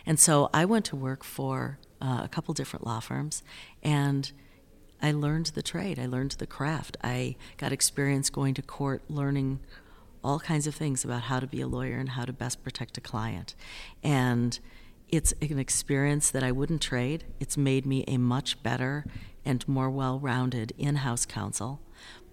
And 0.05 0.19
so 0.19 0.49
I 0.53 0.65
went 0.65 0.85
to 0.85 0.95
work 0.95 1.23
for 1.23 1.77
uh, 2.01 2.21
a 2.23 2.27
couple 2.27 2.53
different 2.53 2.85
law 2.85 2.99
firms 2.99 3.43
and 3.83 4.31
I 5.01 5.11
learned 5.11 5.47
the 5.47 5.61
trade. 5.61 5.99
I 5.99 6.07
learned 6.07 6.31
the 6.31 6.47
craft. 6.47 6.97
I 7.03 7.35
got 7.57 7.71
experience 7.71 8.31
going 8.31 8.55
to 8.55 8.63
court, 8.63 9.03
learning 9.09 9.59
all 10.23 10.39
kinds 10.39 10.65
of 10.65 10.73
things 10.73 11.05
about 11.05 11.23
how 11.23 11.39
to 11.39 11.47
be 11.47 11.61
a 11.61 11.67
lawyer 11.67 11.97
and 11.97 12.09
how 12.09 12.25
to 12.25 12.33
best 12.33 12.63
protect 12.63 12.97
a 12.97 13.01
client. 13.01 13.53
And 14.03 14.59
it's 15.09 15.33
an 15.41 15.59
experience 15.59 16.29
that 16.31 16.43
I 16.43 16.51
wouldn't 16.51 16.81
trade. 16.81 17.23
It's 17.39 17.57
made 17.57 17.85
me 17.85 18.03
a 18.07 18.17
much 18.17 18.61
better 18.63 19.05
and 19.45 19.67
more 19.67 19.89
well 19.89 20.19
rounded 20.19 20.73
in 20.77 20.97
house 20.97 21.25
counsel. 21.25 21.81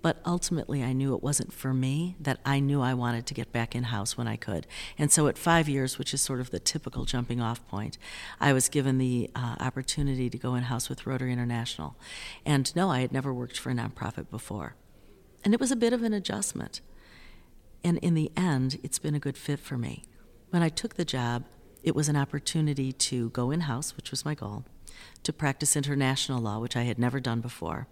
But 0.03 0.21
ultimately, 0.27 0.83
I 0.83 0.93
knew 0.93 1.15
it 1.15 1.23
wasn't 1.23 1.51
for 1.51 1.73
me, 1.73 2.15
that 2.21 2.39
I 2.45 2.61
knew 2.61 2.83
I 2.83 2.93
wanted 2.93 3.25
to 3.25 3.33
get 3.33 3.53
back 3.53 3.75
in 3.75 3.85
house 3.85 4.19
when 4.19 4.29
I 4.29 4.37
could. 4.37 4.67
And 4.99 5.11
so 5.11 5.29
at 5.29 5.39
five 5.39 5.67
years, 5.67 5.99
which 5.99 6.13
is 6.13 6.21
sort 6.21 6.41
of 6.41 6.51
the 6.51 6.59
typical 6.59 7.07
jumping 7.07 7.41
off 7.41 7.67
point, 7.69 7.97
I 8.39 8.53
was 8.53 8.69
given 8.69 8.99
the 8.99 9.31
uh, 9.35 9.57
opportunity 9.61 10.29
to 10.29 10.37
go 10.37 10.57
in 10.57 10.65
house 10.65 10.91
with 10.91 11.07
Rotary 11.07 11.33
International. 11.33 11.97
And 12.45 12.75
no, 12.77 12.91
I 12.91 13.01
had 13.01 13.13
never 13.13 13.33
worked 13.33 13.59
for 13.59 13.71
a 13.71 13.75
nonprofit 13.75 14.29
before. 14.31 14.75
And 15.43 15.55
it 15.55 15.61
was 15.61 15.73
a 15.73 15.77
bit 15.77 15.95
of 15.95 16.03
an 16.03 16.13
adjustment. 16.13 16.83
And 17.83 17.97
in 17.99 18.13
the 18.13 18.31
end, 18.37 18.81
it's 18.83 18.99
been 18.99 19.15
a 19.15 19.19
good 19.19 19.39
fit 19.39 19.59
for 19.59 19.79
me. 19.79 20.05
When 20.51 20.63
I 20.63 20.69
took 20.69 20.97
the 20.97 21.07
job, 21.07 21.45
it 21.85 21.95
was 21.95 22.09
an 22.09 22.17
opportunity 22.17 22.93
to 22.93 23.29
go 23.31 23.51
in 23.51 23.61
house, 23.61 23.97
which 23.97 24.11
was 24.11 24.25
my 24.25 24.35
goal, 24.35 24.65
to 25.23 25.33
practice 25.33 25.77
international 25.77 26.41
law, 26.41 26.59
which 26.59 26.77
I 26.77 26.83
had 26.83 26.99
never 26.99 27.21
done 27.21 27.41
before, 27.41 27.87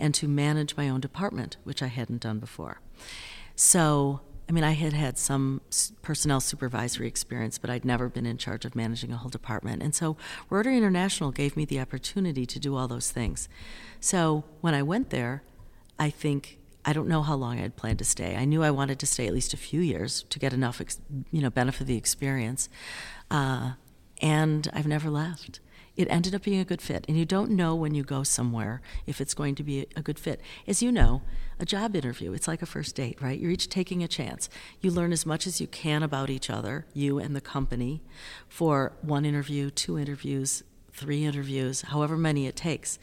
and 0.00 0.14
to 0.14 0.26
manage 0.26 0.76
my 0.76 0.88
own 0.88 1.00
department, 1.00 1.58
which 1.62 1.82
I 1.82 1.88
hadn't 1.88 2.22
done 2.22 2.38
before. 2.38 2.80
So, 3.54 4.20
I 4.48 4.52
mean, 4.52 4.64
I 4.64 4.72
had 4.72 4.94
had 4.94 5.18
some 5.18 5.60
personnel 6.02 6.40
supervisory 6.40 7.06
experience, 7.06 7.58
but 7.58 7.70
I'd 7.70 7.84
never 7.84 8.08
been 8.08 8.26
in 8.26 8.38
charge 8.38 8.64
of 8.64 8.74
managing 8.74 9.12
a 9.12 9.18
whole 9.18 9.30
department. 9.30 9.82
And 9.82 9.94
so, 9.94 10.16
Rotary 10.48 10.76
International 10.76 11.30
gave 11.30 11.56
me 11.56 11.64
the 11.66 11.80
opportunity 11.80 12.46
to 12.46 12.58
do 12.58 12.76
all 12.76 12.88
those 12.88 13.10
things. 13.10 13.48
So, 14.00 14.44
when 14.62 14.74
I 14.74 14.82
went 14.82 15.10
there, 15.10 15.42
I 15.98 16.10
think 16.10 16.58
I 16.84 16.92
don't 16.92 17.08
know 17.08 17.22
how 17.22 17.34
long 17.34 17.58
I 17.58 17.62
had 17.62 17.76
planned 17.76 17.98
to 18.00 18.04
stay. 18.04 18.36
I 18.36 18.44
knew 18.44 18.62
I 18.62 18.70
wanted 18.70 18.98
to 18.98 19.06
stay 19.06 19.26
at 19.26 19.32
least 19.32 19.54
a 19.54 19.56
few 19.56 19.80
years 19.80 20.24
to 20.28 20.38
get 20.38 20.52
enough, 20.52 20.82
you 21.30 21.40
know, 21.40 21.48
benefit 21.48 21.82
of 21.82 21.86
the 21.86 21.96
experience. 21.96 22.68
Uh, 23.30 23.72
and 24.20 24.68
I've 24.72 24.86
never 24.86 25.10
left. 25.10 25.60
It 25.96 26.08
ended 26.10 26.34
up 26.34 26.42
being 26.42 26.60
a 26.60 26.64
good 26.64 26.82
fit. 26.82 27.04
And 27.08 27.16
you 27.16 27.24
don't 27.24 27.50
know 27.50 27.74
when 27.74 27.94
you 27.94 28.02
go 28.02 28.22
somewhere 28.24 28.82
if 29.06 29.20
it's 29.20 29.34
going 29.34 29.54
to 29.56 29.62
be 29.62 29.86
a 29.94 30.02
good 30.02 30.18
fit. 30.18 30.40
As 30.66 30.82
you 30.82 30.90
know, 30.90 31.22
a 31.60 31.64
job 31.64 31.94
interview, 31.94 32.32
it's 32.32 32.48
like 32.48 32.62
a 32.62 32.66
first 32.66 32.96
date, 32.96 33.20
right? 33.22 33.38
You're 33.38 33.52
each 33.52 33.68
taking 33.68 34.02
a 34.02 34.08
chance. 34.08 34.48
You 34.80 34.90
learn 34.90 35.12
as 35.12 35.24
much 35.24 35.46
as 35.46 35.60
you 35.60 35.66
can 35.68 36.02
about 36.02 36.30
each 36.30 36.50
other, 36.50 36.86
you 36.94 37.18
and 37.18 37.36
the 37.36 37.40
company, 37.40 38.02
for 38.48 38.92
one 39.02 39.24
interview, 39.24 39.70
two 39.70 39.98
interviews, 39.98 40.64
three 40.92 41.24
interviews, 41.24 41.82
however 41.82 42.16
many 42.16 42.46
it 42.46 42.56
takes. 42.56 42.98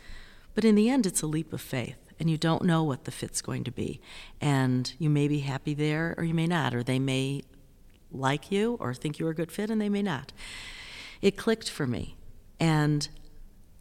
But 0.54 0.66
in 0.66 0.76
the 0.76 0.90
end, 0.90 1.06
it's 1.06 1.22
a 1.22 1.28
leap 1.28 1.54
of 1.54 1.62
faith 1.62 1.96
and 2.20 2.30
you 2.30 2.38
don't 2.38 2.64
know 2.64 2.84
what 2.84 3.06
the 3.06 3.12
fit's 3.12 3.42
going 3.42 3.64
to 3.64 3.72
be. 3.72 4.00
And 4.40 4.94
you 5.00 5.10
may 5.10 5.28
be 5.28 5.40
happy 5.40 5.74
there 5.74 6.14
or 6.18 6.24
you 6.24 6.36
may 6.36 6.46
not, 6.46 6.76
or 6.76 6.84
they 6.84 7.00
may 7.00 7.42
like 8.12 8.52
you 8.52 8.78
or 8.80 8.94
think 8.94 9.20
you're 9.20 9.32
a 9.32 9.36
good 9.36 9.52
fit, 9.52 9.70
and 9.70 9.82
they 9.82 9.90
may 9.90 10.02
not. 10.02 10.32
It 11.22 11.38
clicked 11.38 11.70
for 11.70 11.86
me. 11.88 12.16
And 12.60 13.08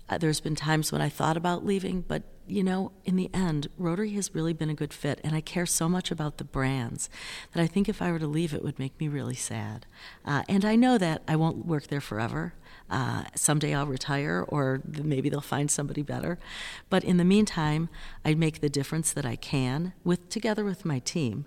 uh, 0.09 0.19
there's 0.19 0.41
been 0.41 0.57
times 0.57 0.91
when 0.91 1.01
I 1.01 1.09
thought 1.09 1.37
about 1.37 1.65
leaving, 1.65 2.03
but 2.03 2.23
you 2.51 2.65
know, 2.65 2.91
in 3.05 3.15
the 3.15 3.31
end, 3.33 3.69
Rotary 3.79 4.11
has 4.15 4.35
really 4.35 4.53
been 4.53 4.71
a 4.71 4.75
good 4.75 4.93
fit, 4.93 5.21
and 5.23 5.37
I 5.37 5.41
care 5.41 5.67
so 5.67 5.89
much 5.89 6.11
about 6.11 6.39
the 6.39 6.45
brands 6.45 7.09
that 7.53 7.63
I 7.63 7.69
think 7.69 7.89
if 7.89 8.03
I 8.03 8.11
were 8.11 8.19
to 8.19 8.27
leave, 8.27 8.53
it 8.53 8.65
would 8.65 8.79
make 8.79 8.99
me 8.99 9.07
really 9.07 9.37
sad. 9.37 9.87
Uh, 10.25 10.43
and 10.49 10.65
I 10.65 10.75
know 10.75 10.99
that 10.99 11.23
I 11.29 11.37
won't 11.37 11.65
work 11.65 11.87
there 11.87 12.01
forever. 12.01 12.55
Uh, 12.91 13.25
someday 13.37 13.73
I'll 13.73 13.87
retire, 13.87 14.45
or 14.49 14.83
maybe 14.85 15.29
they'll 15.29 15.41
find 15.41 15.71
somebody 15.71 16.03
better. 16.03 16.41
But 16.89 17.05
in 17.05 17.19
the 17.19 17.25
meantime, 17.25 17.89
I 18.25 18.35
make 18.35 18.61
the 18.61 18.69
difference 18.69 19.13
that 19.13 19.25
I 19.25 19.37
can 19.37 19.93
with 20.03 20.29
together 20.29 20.65
with 20.65 20.85
my 20.85 20.99
team 20.99 21.47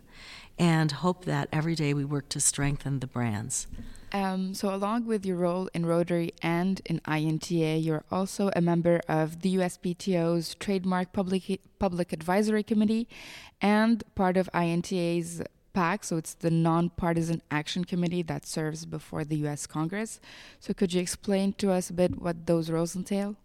and 0.58 0.92
hope 0.92 1.26
that 1.26 1.50
every 1.52 1.76
day 1.76 1.94
we 1.94 2.06
work 2.06 2.30
to 2.30 2.40
strengthen 2.40 3.00
the 3.00 3.08
brands. 3.08 3.68
Um, 4.12 4.54
so, 4.54 4.74
along 4.74 5.08
with 5.08 5.26
your 5.26 5.38
role 5.38 5.70
in 5.74 5.88
Rotary 5.88 6.34
and 6.44 6.80
in 6.86 7.02
INTA, 7.08 7.80
you're 7.80 8.04
also 8.12 8.52
a 8.56 8.62
member 8.62 9.02
of 9.10 9.42
the 9.42 9.56
USPTO's 9.56 10.54
Trademark 10.56 11.14
Public, 11.14 11.60
Public 11.80 12.14
Advisory 12.14 12.62
Committee 12.62 13.08
and 13.60 14.04
part 14.14 14.38
of 14.38 14.50
INTA's 14.54 15.42
PAC, 15.74 16.04
so 16.04 16.18
it's 16.18 16.36
the 16.36 16.52
Nonpartisan 16.52 17.42
Action 17.50 17.86
Committee 17.86 18.22
that 18.22 18.46
serves 18.46 18.86
before 18.86 19.24
the 19.24 19.38
US 19.48 19.66
Congress. 19.66 20.20
So, 20.60 20.76
could 20.76 20.94
you 20.94 21.02
explain 21.02 21.54
to 21.54 21.72
us 21.72 21.90
a 21.90 21.94
bit 21.94 22.22
what 22.22 22.46
those 22.46 22.70
roles 22.70 22.96
entail? 22.96 23.36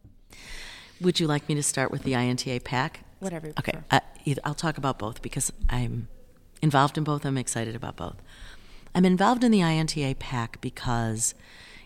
Would 1.00 1.18
you 1.18 1.26
like 1.26 1.48
me 1.48 1.54
to 1.54 1.62
start 1.62 1.90
with 1.90 2.02
the 2.02 2.12
INTA 2.12 2.60
PAC? 2.62 3.00
Whatever. 3.20 3.52
okay, 3.58 3.72
uh, 3.90 4.00
I'll 4.44 4.54
talk 4.54 4.76
about 4.76 4.98
both 4.98 5.22
because 5.22 5.50
I'm 5.70 6.08
involved 6.62 6.98
in 6.98 7.04
both. 7.04 7.24
I'm 7.24 7.38
excited 7.38 7.74
about 7.74 7.96
both. 7.96 8.16
I'm 8.94 9.04
involved 9.04 9.44
in 9.44 9.50
the 9.50 9.60
INTA 9.60 10.16
PAC 10.18 10.60
because 10.60 11.34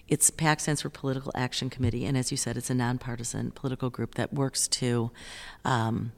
it's 0.09 0.31
PAC 0.31 0.61
stands 0.61 0.83
for 0.83 0.91
Political 0.91 1.33
Action 1.35 1.71
Committee, 1.71 2.05
and 2.05 2.17
as 2.17 2.31
you 2.31 2.37
said, 2.37 2.57
it's 2.57 2.71
a 2.71 2.75
nonpartisan 2.75 3.51
political 3.51 3.91
group 3.91 4.15
that 4.15 4.33
works 4.33 4.69
to 4.69 5.11
um, 5.65 6.13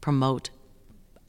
promote 0.00 0.50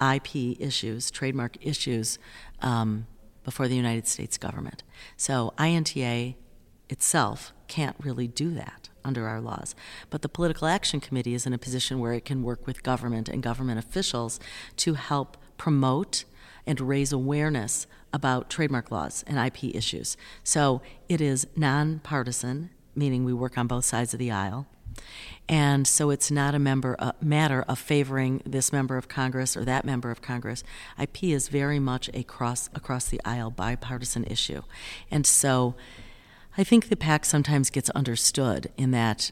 IP 0.01 0.59
issues, 0.59 1.09
trademark 1.09 1.57
issues, 1.65 2.19
um, 2.61 3.07
before 3.43 3.67
the 3.67 3.75
United 3.75 4.07
States 4.07 4.37
government. 4.37 4.83
So 5.15 5.53
INTA 5.59 6.35
itself 6.89 7.53
can't 7.67 7.95
really 8.03 8.27
do 8.27 8.53
that 8.53 8.89
under 9.03 9.27
our 9.27 9.39
laws. 9.39 9.73
But 10.09 10.21
the 10.21 10.29
Political 10.29 10.67
Action 10.67 10.99
Committee 10.99 11.33
is 11.33 11.45
in 11.45 11.53
a 11.53 11.57
position 11.57 11.99
where 11.99 12.13
it 12.13 12.25
can 12.25 12.43
work 12.43 12.67
with 12.67 12.83
government 12.83 13.29
and 13.29 13.41
government 13.41 13.79
officials 13.79 14.39
to 14.77 14.95
help 14.95 15.37
promote 15.57 16.25
and 16.67 16.79
raise 16.81 17.11
awareness 17.11 17.87
about 18.13 18.49
trademark 18.49 18.91
laws 18.91 19.23
and 19.25 19.39
IP 19.39 19.75
issues. 19.75 20.17
So 20.43 20.81
it 21.09 21.21
is 21.21 21.47
nonpartisan, 21.55 22.69
meaning 22.95 23.23
we 23.23 23.33
work 23.33 23.57
on 23.57 23.67
both 23.67 23.85
sides 23.85 24.13
of 24.13 24.19
the 24.19 24.31
aisle. 24.31 24.67
And 25.49 25.87
so 25.87 26.09
it's 26.09 26.29
not 26.29 26.55
a 26.55 26.59
member 26.59 26.95
a 26.99 27.13
matter 27.21 27.63
of 27.67 27.79
favoring 27.79 28.41
this 28.45 28.73
member 28.73 28.97
of 28.97 29.07
Congress 29.07 29.55
or 29.55 29.63
that 29.63 29.85
member 29.85 30.11
of 30.11 30.21
Congress. 30.21 30.63
IP 30.99 31.25
is 31.25 31.47
very 31.47 31.79
much 31.79 32.09
a 32.13 32.23
cross 32.23 32.69
across 32.75 33.05
the 33.05 33.21
aisle 33.23 33.51
bipartisan 33.51 34.25
issue. 34.25 34.63
And 35.09 35.25
so 35.25 35.75
I 36.57 36.63
think 36.63 36.89
the 36.89 36.97
PAC 36.97 37.23
sometimes 37.23 37.69
gets 37.69 37.89
understood 37.91 38.71
in 38.77 38.91
that 38.91 39.31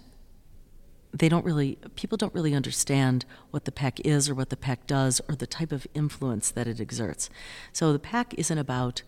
they 1.17 1.29
don't 1.29 1.45
really 1.45 1.77
people 1.95 2.17
don't 2.17 2.34
really 2.34 2.53
understand 2.53 3.25
what 3.51 3.65
the 3.65 3.72
PAC 3.72 4.00
is 4.01 4.29
or 4.29 4.36
what 4.36 4.50
the 4.50 4.57
PAC 4.57 4.86
does 4.86 5.22
or 5.29 5.36
the 5.36 5.48
type 5.48 5.72
of 5.72 5.88
influence 5.93 6.51
that 6.51 6.67
it 6.67 6.81
exerts. 6.81 7.29
So 7.72 7.93
the 7.93 8.00
PAC 8.00 8.34
isn't 8.36 8.57
about 8.57 9.01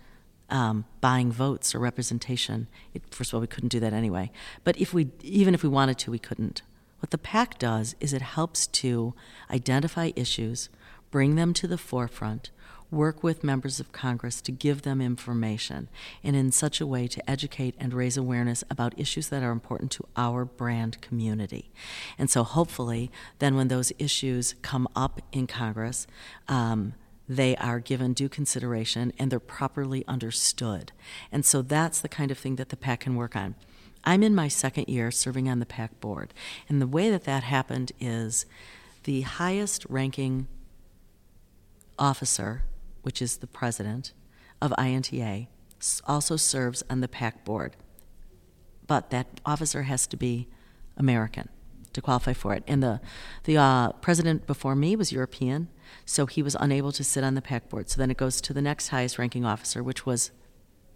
um, 0.49 0.85
buying 1.01 1.31
votes 1.31 1.75
or 1.75 1.79
representation. 1.79 2.67
It, 2.93 3.03
first 3.13 3.31
of 3.31 3.35
all, 3.35 3.41
we 3.41 3.47
couldn't 3.47 3.69
do 3.69 3.81
that 3.81 3.91
anyway. 3.91 4.31
But 4.63 4.79
if 4.79 4.93
we 4.93 5.09
even 5.21 5.53
if 5.53 5.63
we 5.63 5.69
wanted 5.69 5.97
to, 5.99 6.11
we 6.11 6.19
couldn't. 6.19 6.61
What 6.99 7.11
the 7.11 7.17
PAC 7.17 7.59
does 7.59 7.95
is 7.99 8.13
it 8.13 8.21
helps 8.21 8.65
to 8.67 9.13
identify 9.51 10.11
issues, 10.15 10.69
bring 11.11 11.35
them 11.35 11.53
to 11.53 11.67
the 11.67 11.77
forefront, 11.77 12.49
work 12.89 13.23
with 13.23 13.43
members 13.43 13.79
of 13.79 13.91
Congress 13.91 14.41
to 14.41 14.51
give 14.51 14.83
them 14.83 15.01
information, 15.01 15.89
and 16.23 16.35
in 16.35 16.51
such 16.51 16.79
a 16.79 16.87
way 16.87 17.07
to 17.07 17.29
educate 17.29 17.75
and 17.79 17.93
raise 17.93 18.17
awareness 18.17 18.63
about 18.69 18.97
issues 18.97 19.29
that 19.29 19.43
are 19.43 19.51
important 19.51 19.91
to 19.91 20.05
our 20.15 20.45
brand 20.45 21.01
community. 21.01 21.71
And 22.17 22.29
so, 22.29 22.43
hopefully, 22.43 23.11
then 23.39 23.55
when 23.55 23.67
those 23.67 23.91
issues 23.99 24.55
come 24.61 24.87
up 24.95 25.21
in 25.31 25.47
Congress, 25.47 26.07
um, 26.47 26.93
they 27.27 27.55
are 27.57 27.79
given 27.79 28.13
due 28.13 28.29
consideration 28.29 29.11
and 29.19 29.31
they're 29.31 29.39
properly 29.39 30.05
understood. 30.07 30.91
And 31.31 31.45
so 31.45 31.61
that's 31.61 31.99
the 31.99 32.07
kind 32.07 32.31
of 32.31 32.37
thing 32.37 32.55
that 32.55 32.69
the 32.69 32.77
PAC 32.77 33.01
can 33.01 33.15
work 33.15 33.35
on. 33.35 33.55
I'm 34.03 34.23
in 34.23 34.33
my 34.33 34.47
second 34.47 34.87
year 34.87 35.11
serving 35.11 35.49
on 35.49 35.59
the 35.59 35.65
PAC 35.65 35.99
board. 35.99 36.33
And 36.69 36.81
the 36.81 36.87
way 36.87 37.09
that 37.09 37.25
that 37.25 37.43
happened 37.43 37.91
is 37.99 38.45
the 39.03 39.21
highest 39.21 39.85
ranking 39.89 40.47
officer, 41.99 42.63
which 43.07 43.21
is 43.21 43.37
the 43.37 43.47
president 43.47 44.11
of 44.61 44.73
INTA, 44.77 45.47
also 46.03 46.35
serves 46.35 46.83
on 46.89 46.99
the 46.99 47.07
PAC 47.07 47.45
board. 47.45 47.77
But 48.85 49.11
that 49.11 49.39
officer 49.45 49.83
has 49.83 50.07
to 50.07 50.17
be 50.17 50.49
American 50.97 51.47
to 51.93 52.01
qualify 52.01 52.33
for 52.33 52.53
it. 52.53 52.65
And 52.67 52.83
the, 52.83 52.99
the 53.45 53.55
uh, 53.55 53.93
president 53.93 54.45
before 54.45 54.75
me 54.75 54.97
was 54.97 55.13
European, 55.13 55.69
so 56.05 56.25
he 56.25 56.43
was 56.43 56.57
unable 56.59 56.91
to 56.91 57.01
sit 57.01 57.23
on 57.23 57.35
the 57.35 57.41
PAC 57.41 57.69
board. 57.69 57.89
So 57.89 57.97
then 57.97 58.11
it 58.11 58.17
goes 58.17 58.41
to 58.41 58.51
the 58.51 58.61
next 58.61 58.89
highest 58.89 59.17
ranking 59.17 59.45
officer, 59.45 59.81
which 59.81 60.05
was 60.05 60.31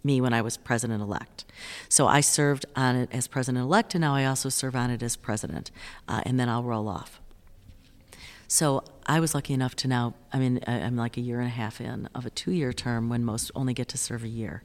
me 0.04 0.20
when 0.20 0.34
I 0.34 0.42
was 0.42 0.58
president 0.58 1.00
elect. 1.00 1.46
So 1.88 2.08
I 2.08 2.20
served 2.20 2.66
on 2.76 2.94
it 2.94 3.08
as 3.10 3.26
president 3.26 3.64
elect, 3.64 3.94
and 3.94 4.02
now 4.02 4.14
I 4.14 4.26
also 4.26 4.50
serve 4.50 4.76
on 4.76 4.90
it 4.90 5.02
as 5.02 5.16
president, 5.16 5.70
uh, 6.06 6.20
and 6.26 6.38
then 6.38 6.50
I'll 6.50 6.62
roll 6.62 6.88
off. 6.88 7.21
So 8.52 8.84
I 9.06 9.18
was 9.18 9.34
lucky 9.34 9.54
enough 9.54 9.74
to 9.76 9.88
now, 9.88 10.12
I 10.30 10.38
mean, 10.38 10.60
I'm 10.66 10.94
like 10.94 11.16
a 11.16 11.22
year 11.22 11.40
and 11.40 11.46
a 11.46 11.50
half 11.50 11.80
in 11.80 12.06
of 12.14 12.26
a 12.26 12.30
two 12.30 12.50
year 12.50 12.74
term 12.74 13.08
when 13.08 13.24
most 13.24 13.50
only 13.54 13.72
get 13.72 13.88
to 13.88 13.96
serve 13.96 14.24
a 14.24 14.28
year. 14.28 14.62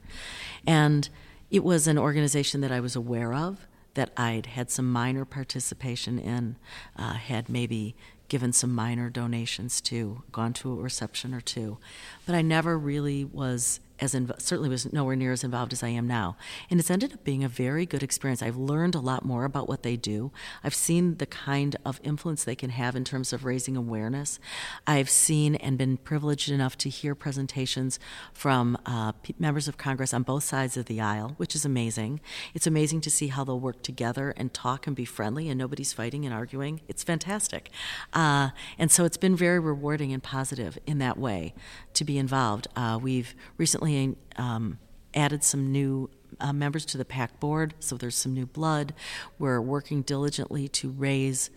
And 0.66 1.08
it 1.50 1.64
was 1.64 1.88
an 1.88 1.96
organization 1.96 2.60
that 2.60 2.70
I 2.70 2.80
was 2.80 2.94
aware 2.94 3.32
of, 3.32 3.66
that 3.94 4.12
I'd 4.14 4.44
had 4.44 4.70
some 4.70 4.92
minor 4.92 5.24
participation 5.24 6.18
in, 6.18 6.56
uh, 6.96 7.14
had 7.14 7.48
maybe 7.48 7.96
given 8.28 8.52
some 8.52 8.74
minor 8.74 9.08
donations 9.08 9.80
to, 9.80 10.22
gone 10.32 10.52
to 10.52 10.78
a 10.78 10.82
reception 10.82 11.32
or 11.32 11.40
two. 11.40 11.78
But 12.26 12.34
I 12.34 12.42
never 12.42 12.78
really 12.78 13.24
was 13.24 13.80
as 14.00 14.14
inv- 14.14 14.40
certainly 14.40 14.68
was 14.68 14.92
nowhere 14.92 15.16
near 15.16 15.32
as 15.32 15.44
involved 15.44 15.72
as 15.72 15.82
I 15.82 15.88
am 15.88 16.06
now. 16.06 16.36
And 16.70 16.78
it's 16.78 16.90
ended 16.90 17.12
up 17.12 17.24
being 17.24 17.44
a 17.44 17.48
very 17.48 17.86
good 17.86 18.02
experience. 18.02 18.42
I've 18.42 18.56
learned 18.56 18.94
a 18.94 19.00
lot 19.00 19.24
more 19.24 19.44
about 19.44 19.68
what 19.68 19.82
they 19.82 19.96
do. 19.96 20.32
I've 20.62 20.74
seen 20.74 21.16
the 21.16 21.26
kind 21.26 21.76
of 21.84 22.00
influence 22.02 22.44
they 22.44 22.54
can 22.54 22.70
have 22.70 22.96
in 22.96 23.04
terms 23.04 23.32
of 23.32 23.44
raising 23.44 23.76
awareness. 23.76 24.38
I've 24.86 25.10
seen 25.10 25.56
and 25.56 25.78
been 25.78 25.96
privileged 25.96 26.50
enough 26.50 26.76
to 26.78 26.88
hear 26.88 27.14
presentations 27.14 27.98
from 28.32 28.78
uh, 28.86 29.12
members 29.38 29.68
of 29.68 29.76
Congress 29.76 30.14
on 30.14 30.22
both 30.22 30.44
sides 30.44 30.76
of 30.76 30.86
the 30.86 31.00
aisle, 31.00 31.34
which 31.36 31.54
is 31.54 31.64
amazing. 31.64 32.20
It's 32.54 32.66
amazing 32.66 33.00
to 33.02 33.10
see 33.10 33.28
how 33.28 33.44
they'll 33.44 33.60
work 33.60 33.82
together 33.82 34.34
and 34.36 34.52
talk 34.52 34.86
and 34.86 34.94
be 34.94 35.04
friendly, 35.04 35.48
and 35.48 35.58
nobody's 35.58 35.92
fighting 35.92 36.24
and 36.24 36.34
arguing. 36.34 36.80
It's 36.88 37.02
fantastic. 37.02 37.70
Uh, 38.12 38.50
and 38.78 38.90
so 38.90 39.04
it's 39.04 39.16
been 39.16 39.36
very 39.36 39.58
rewarding 39.58 40.12
and 40.12 40.22
positive 40.22 40.78
in 40.86 40.98
that 40.98 41.18
way 41.18 41.54
to 41.94 42.04
be 42.04 42.18
involved. 42.18 42.68
Uh, 42.76 42.98
we've 43.00 43.34
recently 43.56 43.87
um, 44.36 44.78
added 45.14 45.42
some 45.44 45.72
new 45.72 46.10
uh, 46.40 46.52
members 46.52 46.84
to 46.86 46.98
the 46.98 47.04
PAC 47.04 47.40
board, 47.40 47.74
so 47.80 47.96
there's 47.96 48.16
some 48.16 48.34
new 48.34 48.46
blood. 48.46 48.94
We're 49.38 49.60
working 49.60 50.02
diligently 50.02 50.68
to 50.68 50.90
raise 50.90 51.50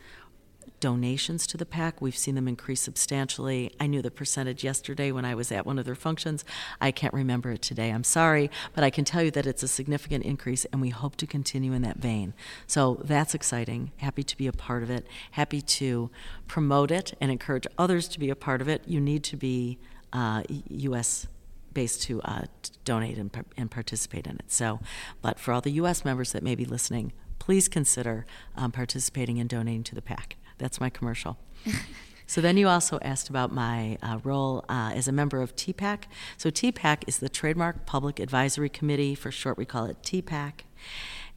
donations 0.80 1.48
to 1.48 1.58
the 1.58 1.66
PAC. 1.66 2.02
We've 2.02 2.18
seen 2.18 2.36
them 2.36 2.48
increase 2.48 2.82
substantially. 2.82 3.72
I 3.80 3.88
knew 3.88 4.02
the 4.02 4.12
percentage 4.12 4.64
yesterday 4.64 5.12
when 5.12 5.24
I 5.24 5.36
was 5.36 5.52
at 5.52 5.66
one 5.66 5.80
of 5.80 5.86
their 5.86 5.96
functions. 5.96 6.44
I 6.82 6.92
can't 6.92 7.14
remember 7.14 7.52
it 7.52 7.62
today. 7.62 7.92
I'm 7.92 8.04
sorry, 8.04 8.50
but 8.74 8.84
I 8.84 8.90
can 8.90 9.06
tell 9.06 9.24
you 9.24 9.32
that 9.32 9.46
it's 9.46 9.64
a 9.64 9.68
significant 9.68 10.26
increase 10.26 10.66
and 10.66 10.82
we 10.82 10.90
hope 10.90 11.16
to 11.18 11.28
continue 11.28 11.72
in 11.72 11.84
that 11.84 11.98
vein. 11.98 12.34
So 12.68 13.00
that's 13.04 13.34
exciting. 13.34 13.92
Happy 13.98 14.24
to 14.24 14.36
be 14.36 14.48
a 14.48 14.54
part 14.54 14.84
of 14.84 14.90
it. 14.90 15.08
Happy 15.32 15.62
to 15.62 16.10
promote 16.48 16.92
it 16.92 17.14
and 17.22 17.32
encourage 17.32 17.68
others 17.78 18.08
to 18.10 18.20
be 18.20 18.30
a 18.30 18.36
part 18.36 18.62
of 18.62 18.68
it. 18.68 18.82
You 18.88 19.00
need 19.00 19.24
to 19.26 19.38
be 19.38 19.78
uh, 20.12 20.44
U.S. 20.50 21.28
based 21.74 22.04
to 22.04 22.22
uh, 22.22 22.44
donate 22.86 23.18
and, 23.18 23.46
and, 23.58 23.72
participate 23.72 24.28
in 24.28 24.36
it. 24.36 24.52
So, 24.52 24.80
but 25.22 25.40
for 25.40 25.54
all 25.54 25.62
the 25.62 25.72
U.S. 25.72 26.04
members 26.04 26.32
that 26.34 26.44
may 26.44 26.56
be 26.56 26.66
listening, 26.66 27.14
please 27.40 27.68
consider 27.68 28.26
um, 28.56 28.72
participating 28.72 29.40
and 29.40 29.50
donating 29.50 29.84
to 29.84 29.96
the 29.96 30.02
PAC. 30.02 30.36
That's 30.58 30.80
my 30.80 30.90
commercial. 30.90 31.38
so 32.28 32.42
then 32.42 32.58
you 32.58 32.68
also 32.68 33.00
asked 33.02 33.30
about 33.30 33.52
my 33.52 33.98
uh, 34.04 34.20
role 34.24 34.64
uh, 34.70 34.92
as 34.94 35.08
a 35.08 35.12
member 35.12 35.42
of 35.42 35.56
TPAC. 35.56 36.04
So 36.38 36.52
TPAC 36.52 37.04
is 37.08 37.18
the 37.18 37.30
Trademark 37.30 37.86
Public 37.86 38.20
Advisory 38.20 38.70
Committee. 38.70 39.16
For 39.16 39.32
short, 39.32 39.58
we 39.58 39.66
call 39.66 39.86
it 39.86 40.02
TPAC. 40.04 40.62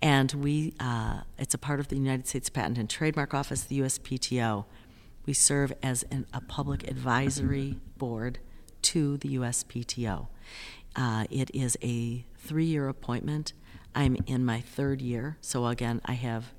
And 0.02 0.32
we, 0.32 0.74
uh, 0.78 1.20
it's 1.38 1.54
a 1.54 1.58
part 1.58 1.80
of 1.80 1.88
the 1.88 1.96
United 1.96 2.26
States 2.26 2.50
Patent 2.50 2.76
and 2.76 2.90
Trademark 2.90 3.32
Office, 3.32 3.62
the 3.62 3.80
USPTO. 3.80 4.66
We 5.24 5.32
serve 5.32 5.72
as 5.82 6.02
an, 6.10 6.26
a 6.34 6.42
public 6.42 6.86
advisory 6.86 7.78
board 7.96 8.38
to 8.84 9.16
the 9.16 9.36
USPTO. 9.36 10.28
Uh, 10.94 11.24
it 11.30 11.50
is 11.54 11.76
a 11.82 12.24
three 12.36 12.66
year 12.66 12.88
appointment. 12.88 13.52
I'm 13.94 14.16
in 14.26 14.44
my 14.44 14.60
third 14.60 15.00
year, 15.00 15.38
so 15.40 15.66
again, 15.66 16.00
I 16.04 16.14
have 16.14 16.52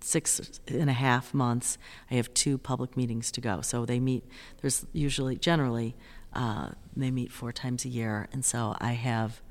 six 0.00 0.60
and 0.68 0.88
a 0.88 0.94
half 0.94 1.34
months. 1.34 1.78
I 2.10 2.14
have 2.14 2.32
two 2.34 2.56
public 2.56 2.96
meetings 2.96 3.32
to 3.32 3.40
go. 3.40 3.60
So 3.62 3.84
they 3.84 3.98
meet, 3.98 4.24
there's 4.60 4.86
usually, 4.92 5.36
generally, 5.36 5.96
uh, 6.34 6.70
they 6.96 7.10
meet 7.10 7.32
four 7.32 7.52
times 7.52 7.84
a 7.84 7.88
year. 7.88 8.28
And 8.32 8.44
so 8.44 8.76
I 8.78 8.92
have, 8.92 9.42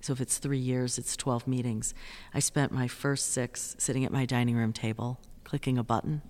so 0.00 0.12
if 0.12 0.20
it's 0.20 0.38
three 0.38 0.58
years, 0.58 0.98
it's 0.98 1.16
12 1.16 1.46
meetings. 1.46 1.94
I 2.32 2.38
spent 2.38 2.72
my 2.72 2.86
first 2.86 3.32
six 3.32 3.74
sitting 3.78 4.04
at 4.04 4.12
my 4.12 4.24
dining 4.26 4.56
room 4.56 4.72
table, 4.72 5.18
clicking 5.44 5.78
a 5.78 5.84
button 5.84 6.22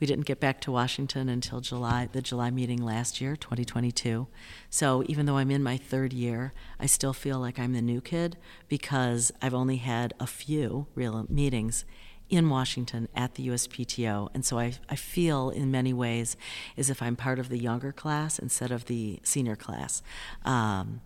we 0.00 0.06
didn't 0.06 0.26
get 0.26 0.40
back 0.40 0.60
to 0.62 0.72
Washington 0.72 1.28
until 1.28 1.60
July, 1.60 2.08
the 2.10 2.22
July 2.22 2.50
meeting 2.50 2.82
last 2.82 3.20
year, 3.20 3.36
2022. 3.36 4.26
So 4.70 5.04
even 5.06 5.26
though 5.26 5.36
I'm 5.36 5.50
in 5.50 5.62
my 5.62 5.76
third 5.76 6.12
year, 6.12 6.52
I 6.78 6.86
still 6.86 7.12
feel 7.12 7.38
like 7.38 7.58
I'm 7.58 7.72
the 7.72 7.82
new 7.82 8.00
kid 8.00 8.36
because 8.68 9.32
I've 9.40 9.54
only 9.54 9.76
had 9.76 10.14
a 10.18 10.26
few 10.26 10.86
real 10.94 11.26
meetings 11.28 11.84
in 12.30 12.48
Washington 12.48 13.08
at 13.14 13.34
the 13.34 13.48
USPTO. 13.48 14.28
And 14.34 14.44
so 14.44 14.58
I, 14.58 14.74
I 14.88 14.96
feel 14.96 15.50
in 15.50 15.70
many 15.70 15.92
ways 15.92 16.36
as 16.76 16.90
if 16.90 17.02
I'm 17.02 17.16
part 17.16 17.38
of 17.38 17.48
the 17.48 17.58
younger 17.58 17.92
class 17.92 18.38
instead 18.38 18.70
of 18.70 18.86
the 18.86 19.20
senior 19.22 19.56
class. 19.56 20.02
Um, 20.44 21.00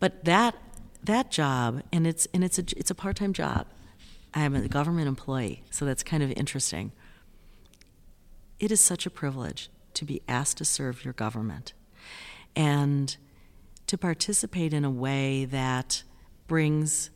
but 0.00 0.24
that 0.24 0.54
that 1.02 1.30
job, 1.30 1.82
and 1.92 2.06
it's 2.06 2.26
and 2.34 2.42
it's 2.42 2.58
a 2.58 2.64
it's 2.76 2.90
a 2.90 2.94
part 2.94 3.16
time 3.16 3.32
job. 3.32 3.66
I'm 4.34 4.54
a 4.54 4.68
government 4.68 5.08
employee, 5.08 5.62
so 5.70 5.84
that's 5.84 6.02
kind 6.02 6.22
of 6.22 6.30
interesting. 6.32 6.92
It 8.60 8.72
is 8.72 8.80
such 8.80 9.06
a 9.06 9.10
privilege 9.10 9.70
to 9.94 10.04
be 10.04 10.22
asked 10.28 10.58
to 10.58 10.64
serve 10.64 11.04
your 11.04 11.14
government 11.14 11.74
and 12.56 13.16
to 13.86 13.96
participate 13.96 14.74
in 14.74 14.84
a 14.84 14.90
way 14.90 15.44
that 15.44 16.02
brings 16.46 17.10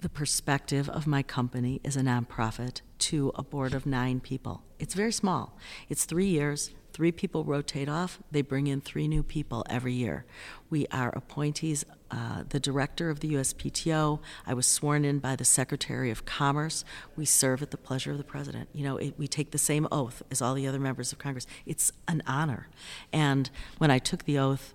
the 0.00 0.08
perspective 0.08 0.88
of 0.88 1.06
my 1.06 1.22
company 1.22 1.80
as 1.84 1.96
a 1.96 2.00
nonprofit 2.00 2.80
to 2.98 3.32
a 3.34 3.42
board 3.42 3.74
of 3.74 3.86
nine 3.86 4.20
people. 4.20 4.62
It's 4.78 4.94
very 4.94 5.12
small. 5.12 5.56
It's 5.88 6.04
three 6.04 6.26
years, 6.26 6.70
Three 7.00 7.12
people 7.12 7.44
rotate 7.44 7.88
off, 7.88 8.18
they 8.30 8.42
bring 8.42 8.66
in 8.66 8.82
three 8.82 9.08
new 9.08 9.22
people 9.22 9.64
every 9.70 9.94
year. 9.94 10.26
We 10.68 10.86
are 10.88 11.08
appointees, 11.16 11.82
uh, 12.10 12.42
the 12.46 12.60
director 12.60 13.08
of 13.08 13.20
the 13.20 13.32
USPTO. 13.36 14.20
I 14.46 14.52
was 14.52 14.66
sworn 14.66 15.06
in 15.06 15.18
by 15.18 15.34
the 15.34 15.46
Secretary 15.46 16.10
of 16.10 16.26
Commerce. 16.26 16.84
We 17.16 17.24
serve 17.24 17.62
at 17.62 17.70
the 17.70 17.78
pleasure 17.78 18.10
of 18.10 18.18
the 18.18 18.22
President. 18.22 18.68
You 18.74 18.84
know, 18.84 18.98
it, 18.98 19.14
we 19.16 19.26
take 19.26 19.52
the 19.52 19.56
same 19.56 19.88
oath 19.90 20.22
as 20.30 20.42
all 20.42 20.52
the 20.52 20.66
other 20.66 20.78
members 20.78 21.10
of 21.10 21.16
Congress. 21.16 21.46
It's 21.64 21.90
an 22.06 22.22
honor. 22.26 22.68
And 23.14 23.48
when 23.78 23.90
I 23.90 23.98
took 23.98 24.26
the 24.26 24.38
oath, 24.38 24.74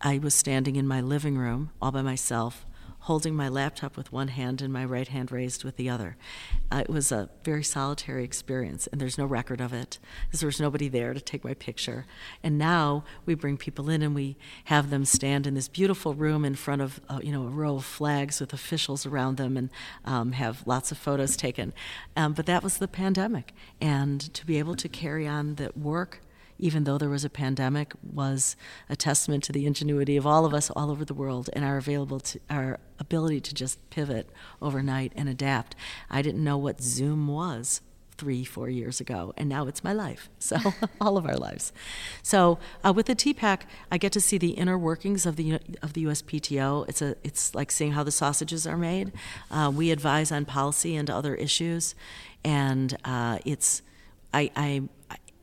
I 0.00 0.18
was 0.18 0.34
standing 0.34 0.76
in 0.76 0.86
my 0.86 1.00
living 1.00 1.36
room 1.36 1.72
all 1.82 1.90
by 1.90 2.02
myself 2.02 2.64
holding 3.06 3.36
my 3.36 3.48
laptop 3.48 3.96
with 3.96 4.10
one 4.10 4.26
hand 4.26 4.60
and 4.60 4.72
my 4.72 4.84
right 4.84 5.06
hand 5.06 5.30
raised 5.30 5.62
with 5.62 5.76
the 5.76 5.88
other. 5.88 6.16
Uh, 6.72 6.78
it 6.78 6.90
was 6.90 7.12
a 7.12 7.30
very 7.44 7.62
solitary 7.62 8.24
experience, 8.24 8.88
and 8.88 9.00
there's 9.00 9.16
no 9.16 9.24
record 9.24 9.60
of 9.60 9.72
it 9.72 10.00
because 10.26 10.40
there 10.40 10.48
was 10.48 10.60
nobody 10.60 10.88
there 10.88 11.14
to 11.14 11.20
take 11.20 11.44
my 11.44 11.54
picture. 11.54 12.04
And 12.42 12.58
now 12.58 13.04
we 13.24 13.36
bring 13.36 13.58
people 13.58 13.88
in 13.88 14.02
and 14.02 14.12
we 14.12 14.36
have 14.64 14.90
them 14.90 15.04
stand 15.04 15.46
in 15.46 15.54
this 15.54 15.68
beautiful 15.68 16.14
room 16.14 16.44
in 16.44 16.56
front 16.56 16.82
of 16.82 17.00
uh, 17.08 17.20
you 17.22 17.30
know 17.30 17.44
a 17.44 17.48
row 17.50 17.76
of 17.76 17.84
flags 17.84 18.40
with 18.40 18.52
officials 18.52 19.06
around 19.06 19.36
them 19.36 19.56
and 19.56 19.70
um, 20.04 20.32
have 20.32 20.66
lots 20.66 20.90
of 20.90 20.98
photos 20.98 21.36
taken. 21.36 21.72
Um, 22.16 22.32
but 22.32 22.46
that 22.46 22.64
was 22.64 22.78
the 22.78 22.88
pandemic, 22.88 23.52
and 23.80 24.20
to 24.34 24.44
be 24.44 24.58
able 24.58 24.74
to 24.74 24.88
carry 24.88 25.28
on 25.28 25.54
that 25.54 25.78
work 25.78 26.22
even 26.58 26.84
though 26.84 26.98
there 26.98 27.08
was 27.08 27.24
a 27.24 27.30
pandemic, 27.30 27.92
was 28.02 28.56
a 28.88 28.96
testament 28.96 29.44
to 29.44 29.52
the 29.52 29.66
ingenuity 29.66 30.16
of 30.16 30.26
all 30.26 30.44
of 30.44 30.54
us 30.54 30.70
all 30.70 30.90
over 30.90 31.04
the 31.04 31.14
world 31.14 31.50
and 31.52 31.64
our 31.64 31.76
available 31.76 32.20
to, 32.20 32.40
our 32.48 32.78
ability 32.98 33.40
to 33.40 33.54
just 33.54 33.88
pivot 33.90 34.30
overnight 34.60 35.12
and 35.16 35.28
adapt. 35.28 35.74
I 36.10 36.22
didn't 36.22 36.42
know 36.42 36.56
what 36.56 36.80
Zoom 36.80 37.28
was 37.28 37.80
three, 38.18 38.44
four 38.44 38.70
years 38.70 38.98
ago, 38.98 39.34
and 39.36 39.46
now 39.48 39.66
it's 39.66 39.84
my 39.84 39.92
life. 39.92 40.30
So 40.38 40.56
all 41.00 41.16
of 41.16 41.26
our 41.26 41.36
lives. 41.36 41.72
So 42.22 42.60
uh, 42.84 42.92
with 42.92 43.06
the 43.06 43.16
TPAC, 43.16 43.62
I 43.90 43.98
get 43.98 44.12
to 44.12 44.20
see 44.20 44.38
the 44.38 44.50
inner 44.50 44.78
workings 44.78 45.26
of 45.26 45.34
the 45.34 45.54
of 45.82 45.94
the 45.94 46.04
USPTO. 46.04 46.88
It's 46.88 47.02
a 47.02 47.16
it's 47.24 47.52
like 47.52 47.72
seeing 47.72 47.92
how 47.92 48.04
the 48.04 48.12
sausages 48.12 48.64
are 48.64 48.76
made. 48.76 49.12
Uh, 49.50 49.72
we 49.74 49.90
advise 49.90 50.30
on 50.30 50.44
policy 50.44 50.94
and 50.94 51.10
other 51.10 51.34
issues, 51.34 51.96
and 52.44 52.96
uh, 53.04 53.40
it's 53.44 53.82
I, 54.32 54.50
I 54.54 54.82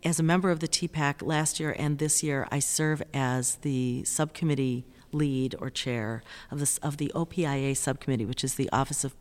as 0.04 0.20
a 0.20 0.24
member 0.24 0.52
of 0.52 0.60
the 0.60 0.68
TPAC 0.68 1.22
last 1.22 1.60
year 1.60 1.76
and 1.78 1.98
this 1.98 2.24
year, 2.24 2.48
I 2.52 2.60
serve 2.60 3.02
as 3.13 3.56
the 3.58 4.04
subcommittee 4.04 4.86
lead 5.12 5.56
or 5.60 5.70
chair 5.70 6.24
of 6.52 6.60
the, 6.60 6.80
of 6.82 6.98
the 6.98 7.12
OPIA 7.16 7.76
subcommittee, 7.76 8.26
which 8.26 8.44
is 8.44 8.56
the 8.56 8.70
Office 8.72 9.04
of 9.04 9.16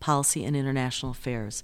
policy 0.00 0.44
and 0.44 0.56
international 0.56 1.12
affairs. 1.12 1.62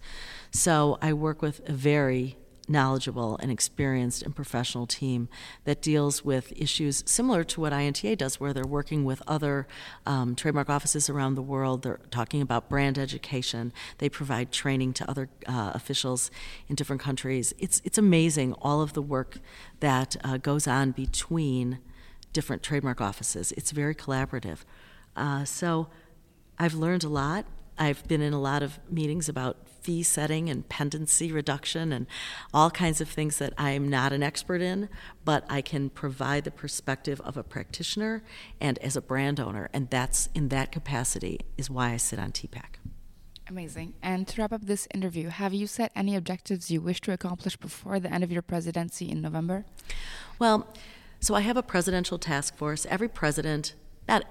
So 0.51 0.98
I 1.03 1.12
work 1.12 1.42
with 1.42 1.66
a 1.68 1.72
very 1.72 2.37
knowledgeable 2.68 3.37
and 3.38 3.51
experienced 3.51 4.22
and 4.22 4.35
professional 4.35 4.87
team 4.87 5.29
that 5.64 5.83
deals 5.83 6.25
with 6.25 6.53
issues 6.57 7.03
similar 7.07 7.44
to 7.44 7.61
what 7.61 7.72
INTA 7.72 8.16
does, 8.16 8.38
where 8.38 8.53
they're 8.53 8.64
working 8.64 9.05
with 9.05 9.22
other 9.27 9.66
um, 10.07 10.35
trademark 10.35 10.70
offices 10.70 11.11
around 11.11 11.35
the 11.35 11.42
world. 11.42 11.83
They're 11.83 12.01
talking 12.11 12.40
about 12.40 12.68
brand 12.68 12.98
education. 12.98 13.72
They 13.98 14.09
provide 14.09 14.53
training 14.53 14.92
to 14.94 15.11
other 15.11 15.29
uh, 15.46 15.72
officials 15.75 16.31
in 16.68 16.77
different 16.77 17.03
countries. 17.03 17.55
It's 17.59 17.83
it's 17.85 17.98
amazing 17.98 18.55
all 18.55 18.81
of 18.81 18.92
the 18.92 19.03
work 19.03 19.38
that 19.81 20.16
uh, 20.25 20.37
goes 20.37 20.66
on 20.66 20.92
between 20.92 21.79
different 22.33 22.62
trademark 22.62 23.01
offices. 23.01 23.53
It's 23.53 23.72
very 23.72 23.94
collaborative. 23.94 24.59
Uh, 25.16 25.44
so 25.44 25.88
I've 26.59 26.75
learned 26.75 27.05
a 27.05 27.09
lot. 27.09 27.44
I've 27.79 28.07
been 28.07 28.22
in 28.22 28.33
a 28.33 28.40
lot 28.40 28.62
of 28.62 28.79
meetings 28.90 29.29
about 29.29 29.57
fee 29.83 30.03
setting 30.03 30.49
and 30.49 30.68
pendency 30.68 31.33
reduction 31.33 31.92
and 31.92 32.07
all 32.55 32.71
kinds 32.71 33.01
of 33.01 33.09
things 33.09 33.38
that 33.38 33.53
I'm 33.59 33.88
not 33.88 34.12
an 34.12 34.23
expert 34.23 34.62
in, 34.62 34.88
but 35.25 35.45
I 35.49 35.61
can 35.61 35.90
provide 35.90 36.45
the 36.45 36.51
perspective 36.51 37.21
of 37.23 37.37
a 37.37 37.42
practitioner 37.42 38.23
and 38.61 38.79
as 38.79 38.97
a 38.97 39.03
brand 39.03 39.40
owner. 39.40 39.68
And 39.73 39.90
that's 39.90 40.29
in 40.35 40.49
that 40.49 40.73
capacity 40.73 41.40
is 41.57 41.68
why 41.68 41.92
I 41.92 41.97
sit 41.97 42.18
on 42.18 42.33
TPAC. 42.33 42.77
Amazing. 43.49 43.95
And 44.03 44.27
to 44.29 44.40
wrap 44.40 44.53
up 44.53 44.64
this 44.64 44.87
interview, 44.95 45.29
have 45.29 45.53
you 45.53 45.66
set 45.66 45.92
any 45.97 46.16
objectives 46.16 46.71
you 46.71 46.81
wish 46.81 47.01
to 47.03 47.12
accomplish 47.12 47.57
before 47.57 47.99
the 47.99 48.12
end 48.12 48.25
of 48.25 48.33
your 48.33 48.42
presidency 48.42 49.11
in 49.11 49.21
November? 49.21 49.64
Well, 50.38 50.66
so 51.21 51.35
I 51.35 51.40
have 51.40 51.57
a 51.57 51.62
presidential 51.62 52.18
task 52.18 52.57
force. 52.57 52.87
Every 52.87 53.09
president, 53.09 53.75
not 54.09 54.25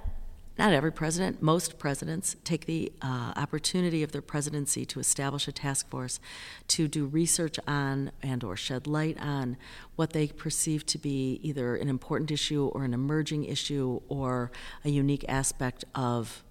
not 0.61 0.73
every 0.73 0.91
president, 0.91 1.41
most 1.41 1.79
presidents 1.79 2.35
take 2.43 2.67
the 2.67 2.93
uh, 3.01 3.33
opportunity 3.35 4.03
of 4.03 4.11
their 4.11 4.21
presidency 4.21 4.85
to 4.85 4.99
establish 4.99 5.47
a 5.47 5.51
task 5.51 5.89
force 5.89 6.19
to 6.67 6.87
do 6.87 7.07
research 7.07 7.59
on 7.65 8.11
and 8.21 8.43
or 8.43 8.55
shed 8.55 8.85
light 8.85 9.19
on 9.19 9.57
what 9.95 10.13
they 10.13 10.27
perceive 10.27 10.85
to 10.85 10.99
be 10.99 11.39
either 11.41 11.75
an 11.75 11.89
important 11.89 12.29
issue 12.29 12.67
or 12.75 12.83
an 12.83 12.93
emerging 12.93 13.43
issue 13.45 14.01
or 14.07 14.51
a 14.85 14.89
unique 14.89 15.25
aspect 15.27 15.83
of 15.95 16.43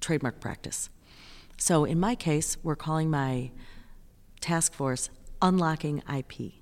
trademark 0.00 0.40
practice. 0.40 0.90
So 1.56 1.84
in 1.84 2.00
my 2.00 2.16
case, 2.16 2.56
we're 2.64 2.74
calling 2.74 3.08
my 3.08 3.52
task 4.40 4.74
force 4.74 5.10
Unlocking 5.40 6.02
IP. 6.12 6.54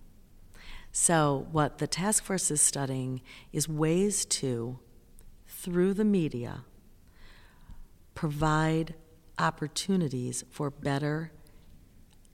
So, 0.92 1.46
what 1.52 1.78
the 1.78 1.86
task 1.86 2.24
force 2.24 2.50
is 2.50 2.60
studying 2.60 3.22
is 3.52 3.68
ways 3.68 4.26
to, 4.26 4.80
through 5.62 5.94
the 5.94 6.04
media, 6.04 6.64
provide 8.14 8.94
opportunities 9.38 10.44
for 10.50 10.70
better 10.70 11.32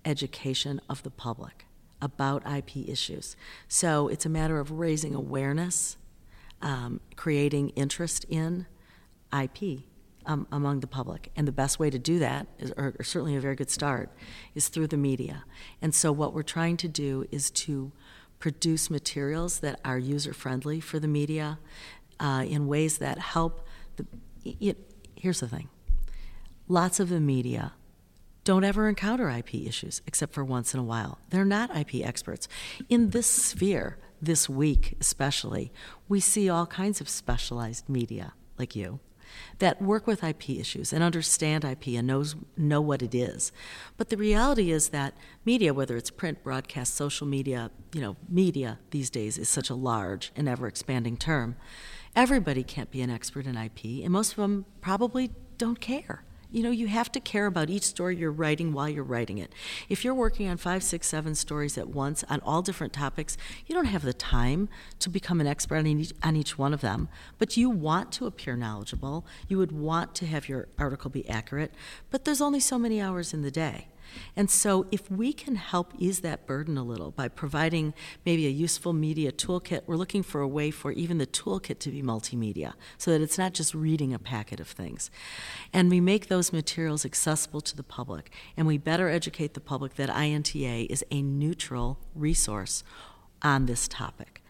education 0.05 0.81
of 0.89 1.03
the 1.03 1.11
public 1.11 1.67
about 2.01 2.43
IP 2.51 2.89
issues. 2.89 3.37
So, 3.69 4.09
it's 4.09 4.27
a 4.27 4.29
matter 4.29 4.61
of 4.61 4.71
raising 4.71 5.15
awareness, 5.15 5.97
um, 6.63 7.01
creating 7.17 7.71
interest 7.71 8.25
in 8.29 8.67
IP 9.33 9.81
um, 10.27 10.47
among 10.53 10.81
the 10.81 10.87
public. 10.87 11.31
And 11.35 11.49
the 11.49 11.53
best 11.53 11.79
way 11.79 11.91
to 11.91 11.99
do 11.99 12.19
that, 12.19 12.47
is, 12.59 12.73
or, 12.77 12.95
or 12.99 13.05
certainly 13.05 13.35
a 13.35 13.41
very 13.41 13.57
good 13.57 13.71
start, 13.71 14.11
is 14.55 14.69
through 14.69 14.89
the 14.89 14.97
media. 14.97 15.45
And 15.83 15.95
so, 15.95 16.13
what 16.13 16.33
we're 16.33 16.43
trying 16.43 16.77
to 16.79 16.89
do 16.89 17.27
is 17.33 17.51
to 17.53 17.93
produce 18.39 18.91
materials 18.91 19.61
that 19.61 19.81
are 19.85 19.99
user 19.99 20.35
friendly 20.35 20.81
for 20.81 20.99
the 20.99 21.09
media 21.09 21.59
uh, 22.21 22.45
in 22.47 22.67
ways 22.67 22.99
that 22.99 23.19
help. 23.19 23.67
The, 23.97 24.07
it, 24.45 24.79
here's 25.15 25.41
the 25.41 25.49
thing 25.49 25.69
lots 26.69 27.01
of 27.01 27.09
the 27.09 27.21
media 27.21 27.73
don't 28.45 28.63
ever 28.63 28.89
encounter 28.89 29.29
IP 29.29 29.55
issues 29.55 30.03
except 30.07 30.33
for 30.33 30.45
once 30.45 30.73
in 30.73 30.79
a 30.79 30.85
while. 30.85 31.19
They're 31.31 31.45
not 31.45 31.77
IP 31.77 32.07
experts. 32.07 32.47
In 32.89 33.11
this 33.11 33.27
sphere, 33.27 33.99
this 34.23 34.49
week 34.49 34.97
especially, 35.01 35.73
we 36.09 36.21
see 36.21 36.49
all 36.49 36.67
kinds 36.67 37.01
of 37.01 37.09
specialized 37.09 37.89
media 37.89 38.35
like 38.57 38.77
you 38.77 39.01
that 39.59 39.83
work 39.83 40.07
with 40.07 40.23
IP 40.23 40.51
issues 40.51 40.93
and 40.93 41.03
understand 41.03 41.65
IP 41.65 41.89
and 41.89 42.07
knows 42.07 42.37
know 42.57 42.81
what 42.81 43.03
it 43.03 43.15
is. 43.15 43.53
But 43.97 44.11
the 44.11 44.17
reality 44.17 44.71
is 44.71 44.91
that 44.91 45.15
media, 45.45 45.75
whether 45.75 45.97
it's 45.97 46.11
print, 46.11 46.43
broadcast, 46.43 46.95
social 46.95 47.27
media, 47.27 47.71
you 47.93 48.01
know, 48.01 48.17
media 48.29 48.79
these 48.93 49.11
days 49.11 49.39
is 49.39 49.49
such 49.49 49.71
a 49.71 49.75
large 49.75 50.33
and 50.37 50.49
ever 50.49 50.67
expanding 50.67 51.17
term. 51.17 51.57
Everybody 52.17 52.65
can't 52.65 52.91
be 52.91 53.03
an 53.03 53.11
expert 53.11 53.47
in 53.47 53.57
IP, 53.57 54.03
and 54.03 54.11
most 54.11 54.33
of 54.33 54.37
them 54.37 54.65
probably 54.81 55.31
don't 55.59 55.81
care 55.81 56.25
you 56.51 56.63
know, 56.63 56.71
you 56.71 56.87
have 56.87 57.11
to 57.13 57.21
care 57.21 57.47
about 57.47 57.71
each 57.71 57.83
story 57.83 58.17
you're 58.17 58.31
writing 58.31 58.73
while 58.73 58.89
you're 58.89 59.05
writing 59.05 59.39
it. 59.39 59.53
If 59.89 60.05
you're 60.05 60.15
working 60.15 60.49
on 60.49 60.57
five, 60.57 60.83
six, 60.83 61.07
seven 61.09 61.35
stories 61.35 61.77
at 61.77 61.89
once 61.89 62.25
on 62.31 62.41
all 62.41 62.63
different 62.63 62.93
topics, 62.93 63.37
you 63.67 63.75
don't 63.75 63.87
have 63.87 64.03
the 64.03 64.15
time 64.15 64.69
to 65.01 65.11
become 65.11 65.41
an 65.41 65.47
expert 65.47 65.77
on 65.77 65.87
each, 65.87 66.13
on 66.23 66.37
each 66.37 66.57
one 66.57 66.73
of 66.73 66.81
them. 66.81 67.09
But 67.39 67.57
you 67.57 67.69
want 67.69 68.13
to 68.13 68.27
appear 68.27 68.57
knowledgeable. 68.57 69.27
You 69.49 69.59
would 69.59 69.73
want 69.73 70.15
to 70.17 70.27
have 70.27 70.49
your 70.49 70.69
article 70.79 71.11
be 71.11 71.29
accurate. 71.29 71.75
But 72.11 72.25
there's 72.25 72.41
only 72.41 72.61
so 72.61 72.79
many 72.79 73.01
hours 73.01 73.35
in 73.35 73.43
the 73.43 73.51
day. 73.51 73.89
And 74.35 74.51
so, 74.51 74.87
if 74.91 75.11
we 75.11 75.33
can 75.33 75.57
help 75.57 75.93
ease 75.99 76.21
that 76.21 76.47
burden 76.47 76.77
a 76.77 76.83
little 76.83 77.11
by 77.11 77.29
providing 77.29 77.95
maybe 78.25 78.47
a 78.47 78.51
useful 78.51 78.93
media 78.93 79.33
toolkit, 79.33 79.83
we're 79.87 79.97
looking 79.97 80.23
for 80.23 80.41
a 80.41 80.49
way 80.49 80.71
for 80.71 80.93
even 80.93 81.19
the 81.19 81.27
toolkit 81.27 81.79
to 81.81 81.91
be 81.91 82.03
multimedia 82.03 82.75
so 82.99 83.11
that 83.11 83.21
it's 83.21 83.39
not 83.39 83.55
just 83.55 83.75
reading 83.75 84.13
a 84.13 84.19
packet 84.19 84.61
of 84.61 84.69
things. 84.69 85.11
And 85.73 85.91
we 85.91 86.01
make 86.01 86.29
those 86.29 86.53
materials 86.53 87.05
accessible 87.05 87.61
to 87.63 87.77
the 87.77 87.83
public, 87.83 88.31
and 88.57 88.67
we 88.67 88.79
better 88.79 89.09
educate 89.09 89.55
the 89.55 89.61
public 89.61 89.95
that 89.95 90.11
INTA 90.11 90.91
is 90.91 91.05
a 91.11 91.23
neutral 91.23 91.99
resource 92.15 92.85
on 93.43 93.67
this 93.67 93.87
topic 93.89 94.43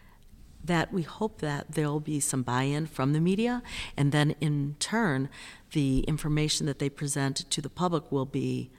that 0.67 0.93
we 0.93 1.03
hope 1.03 1.41
that 1.41 1.67
there'll 1.71 2.01
be 2.01 2.21
some 2.21 2.43
buy-in 2.43 2.87
from 2.87 3.13
the 3.13 3.21
media 3.21 3.63
and 3.97 4.13
then 4.13 4.35
in 4.41 4.77
turn 4.79 5.29
the 5.73 6.01
information 6.01 6.67
that 6.67 6.79
they 6.79 6.89
present 6.89 7.49
to 7.51 7.61
the 7.61 7.71
public 7.71 8.11
will 8.11 8.27
be 8.27 8.71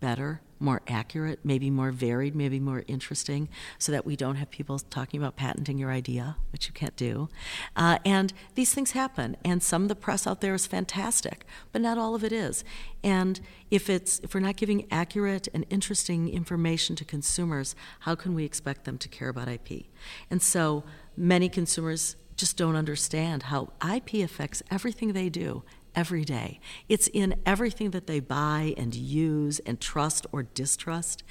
better, 0.00 0.40
more 0.58 0.82
accurate, 0.88 1.40
maybe 1.44 1.70
more 1.70 1.90
varied, 1.90 2.34
maybe 2.34 2.58
more 2.58 2.84
interesting, 2.86 3.48
so 3.78 3.92
that 3.92 4.06
we 4.06 4.16
don't 4.16 4.36
have 4.36 4.50
people 4.50 4.78
talking 4.78 5.20
about 5.20 5.36
patenting 5.36 5.78
your 5.78 5.90
idea, 5.90 6.36
which 6.52 6.66
you 6.66 6.72
can't 6.72 6.96
do. 6.96 7.28
Uh, 7.74 7.98
and 8.04 8.32
these 8.54 8.72
things 8.72 8.92
happen, 8.92 9.36
and 9.44 9.62
some 9.62 9.82
of 9.82 9.88
the 9.88 9.94
press 9.94 10.26
out 10.26 10.40
there 10.40 10.54
is 10.54 10.66
fantastic, 10.66 11.44
but 11.72 11.82
not 11.82 11.98
all 11.98 12.14
of 12.14 12.24
it 12.24 12.32
is. 12.32 12.64
And 13.04 13.40
if 13.70 13.90
it's 13.90 14.18
if 14.20 14.34
we're 14.34 14.40
not 14.40 14.56
giving 14.56 14.86
accurate 14.90 15.48
and 15.52 15.66
interesting 15.70 16.28
information 16.28 16.96
to 16.96 17.04
consumers, 17.04 17.74
how 18.00 18.14
can 18.14 18.34
we 18.34 18.44
expect 18.44 18.84
them 18.84 18.98
to 18.98 19.08
care 19.08 19.28
about 19.28 19.48
IP? 19.48 19.86
And 20.30 20.40
so 20.40 20.84
many 21.16 21.48
consumers 21.48 22.16
just 22.36 22.56
don't 22.56 22.76
understand 22.76 23.44
how 23.44 23.72
IP 23.82 24.14
affects 24.14 24.62
everything 24.70 25.12
they 25.12 25.28
do 25.28 25.62
every 25.96 26.24
day. 26.24 26.60
It's 26.88 27.08
in 27.08 27.40
everything 27.44 27.90
that 27.90 28.06
they 28.06 28.20
buy 28.20 28.74
and 28.76 28.94
use 28.94 29.58
and 29.60 29.80
trust 29.80 30.26
or 30.30 30.44
distrust. 30.44 31.24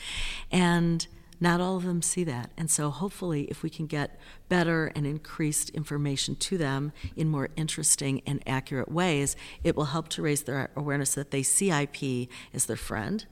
And 0.51 1.07
not 1.39 1.61
all 1.61 1.77
of 1.77 1.83
them 1.83 2.01
see 2.01 2.23
that. 2.23 2.51
And 2.57 2.71
so, 2.71 2.89
hopefully, 2.89 3.43
if 3.43 3.61
we 3.61 3.69
can 3.69 3.87
get 3.87 4.19
better 4.49 4.91
and 4.95 5.05
increased 5.05 5.69
information 5.71 6.35
to 6.37 6.57
them 6.57 6.91
in 7.15 7.29
more 7.29 7.49
interesting 7.55 8.21
and 8.25 8.41
accurate 8.47 8.91
ways, 8.91 9.35
it 9.63 9.75
will 9.75 9.85
help 9.85 10.07
to 10.09 10.21
raise 10.21 10.43
their 10.43 10.71
awareness 10.75 11.13
that 11.13 11.31
they 11.31 11.43
see 11.43 11.71
IP 11.71 12.29
as 12.53 12.65
their 12.65 12.77
friend, 12.77 13.25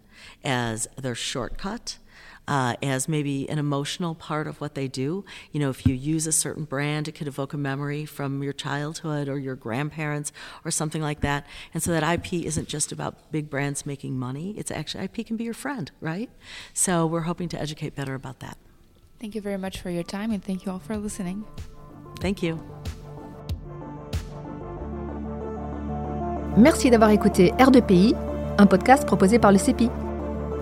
as 0.43 0.87
their 0.97 1.15
shortcut, 1.15 1.97
uh, 2.47 2.75
as 2.81 3.07
maybe 3.07 3.49
an 3.49 3.59
emotional 3.59 4.15
part 4.15 4.47
of 4.47 4.59
what 4.59 4.75
they 4.75 4.87
do. 4.87 5.23
You 5.51 5.59
know, 5.59 5.69
if 5.69 5.85
you 5.85 5.93
use 5.93 6.27
a 6.27 6.31
certain 6.31 6.65
brand, 6.65 7.07
it 7.07 7.13
could 7.13 7.27
evoke 7.27 7.53
a 7.53 7.57
memory 7.57 8.05
from 8.05 8.43
your 8.43 8.53
childhood 8.53 9.29
or 9.29 9.37
your 9.39 9.55
grandparents 9.55 10.31
or 10.65 10.71
something 10.71 11.01
like 11.01 11.21
that. 11.21 11.45
And 11.73 11.81
so 11.81 11.91
that 11.91 12.03
IP 12.03 12.33
isn't 12.45 12.67
just 12.67 12.91
about 12.91 13.31
big 13.31 13.49
brands 13.49 13.85
making 13.85 14.17
money, 14.17 14.55
it's 14.57 14.71
actually, 14.71 15.03
IP 15.05 15.25
can 15.25 15.37
be 15.37 15.43
your 15.43 15.53
friend, 15.53 15.91
right? 16.01 16.29
So 16.73 17.05
we're 17.05 17.21
hoping 17.21 17.49
to 17.49 17.59
educate 17.59 17.95
better 17.95 18.15
about 18.15 18.39
that. 18.39 18.57
Thank 19.19 19.35
you 19.35 19.41
very 19.41 19.57
much 19.57 19.79
for 19.79 19.89
your 19.89 20.03
time 20.03 20.31
and 20.31 20.43
thank 20.43 20.65
you 20.65 20.71
all 20.71 20.79
for 20.79 20.97
listening. 20.97 21.45
Thank 22.19 22.43
you. 22.43 22.59
Merci 26.57 26.91
d'avoir 26.91 27.09
écouté 27.09 27.51
R2PI, 27.57 28.15
un 28.59 28.67
podcast 28.67 29.07
proposé 29.07 29.39
par 29.39 29.51
le 29.51 29.57
CEIPI. 29.57 29.89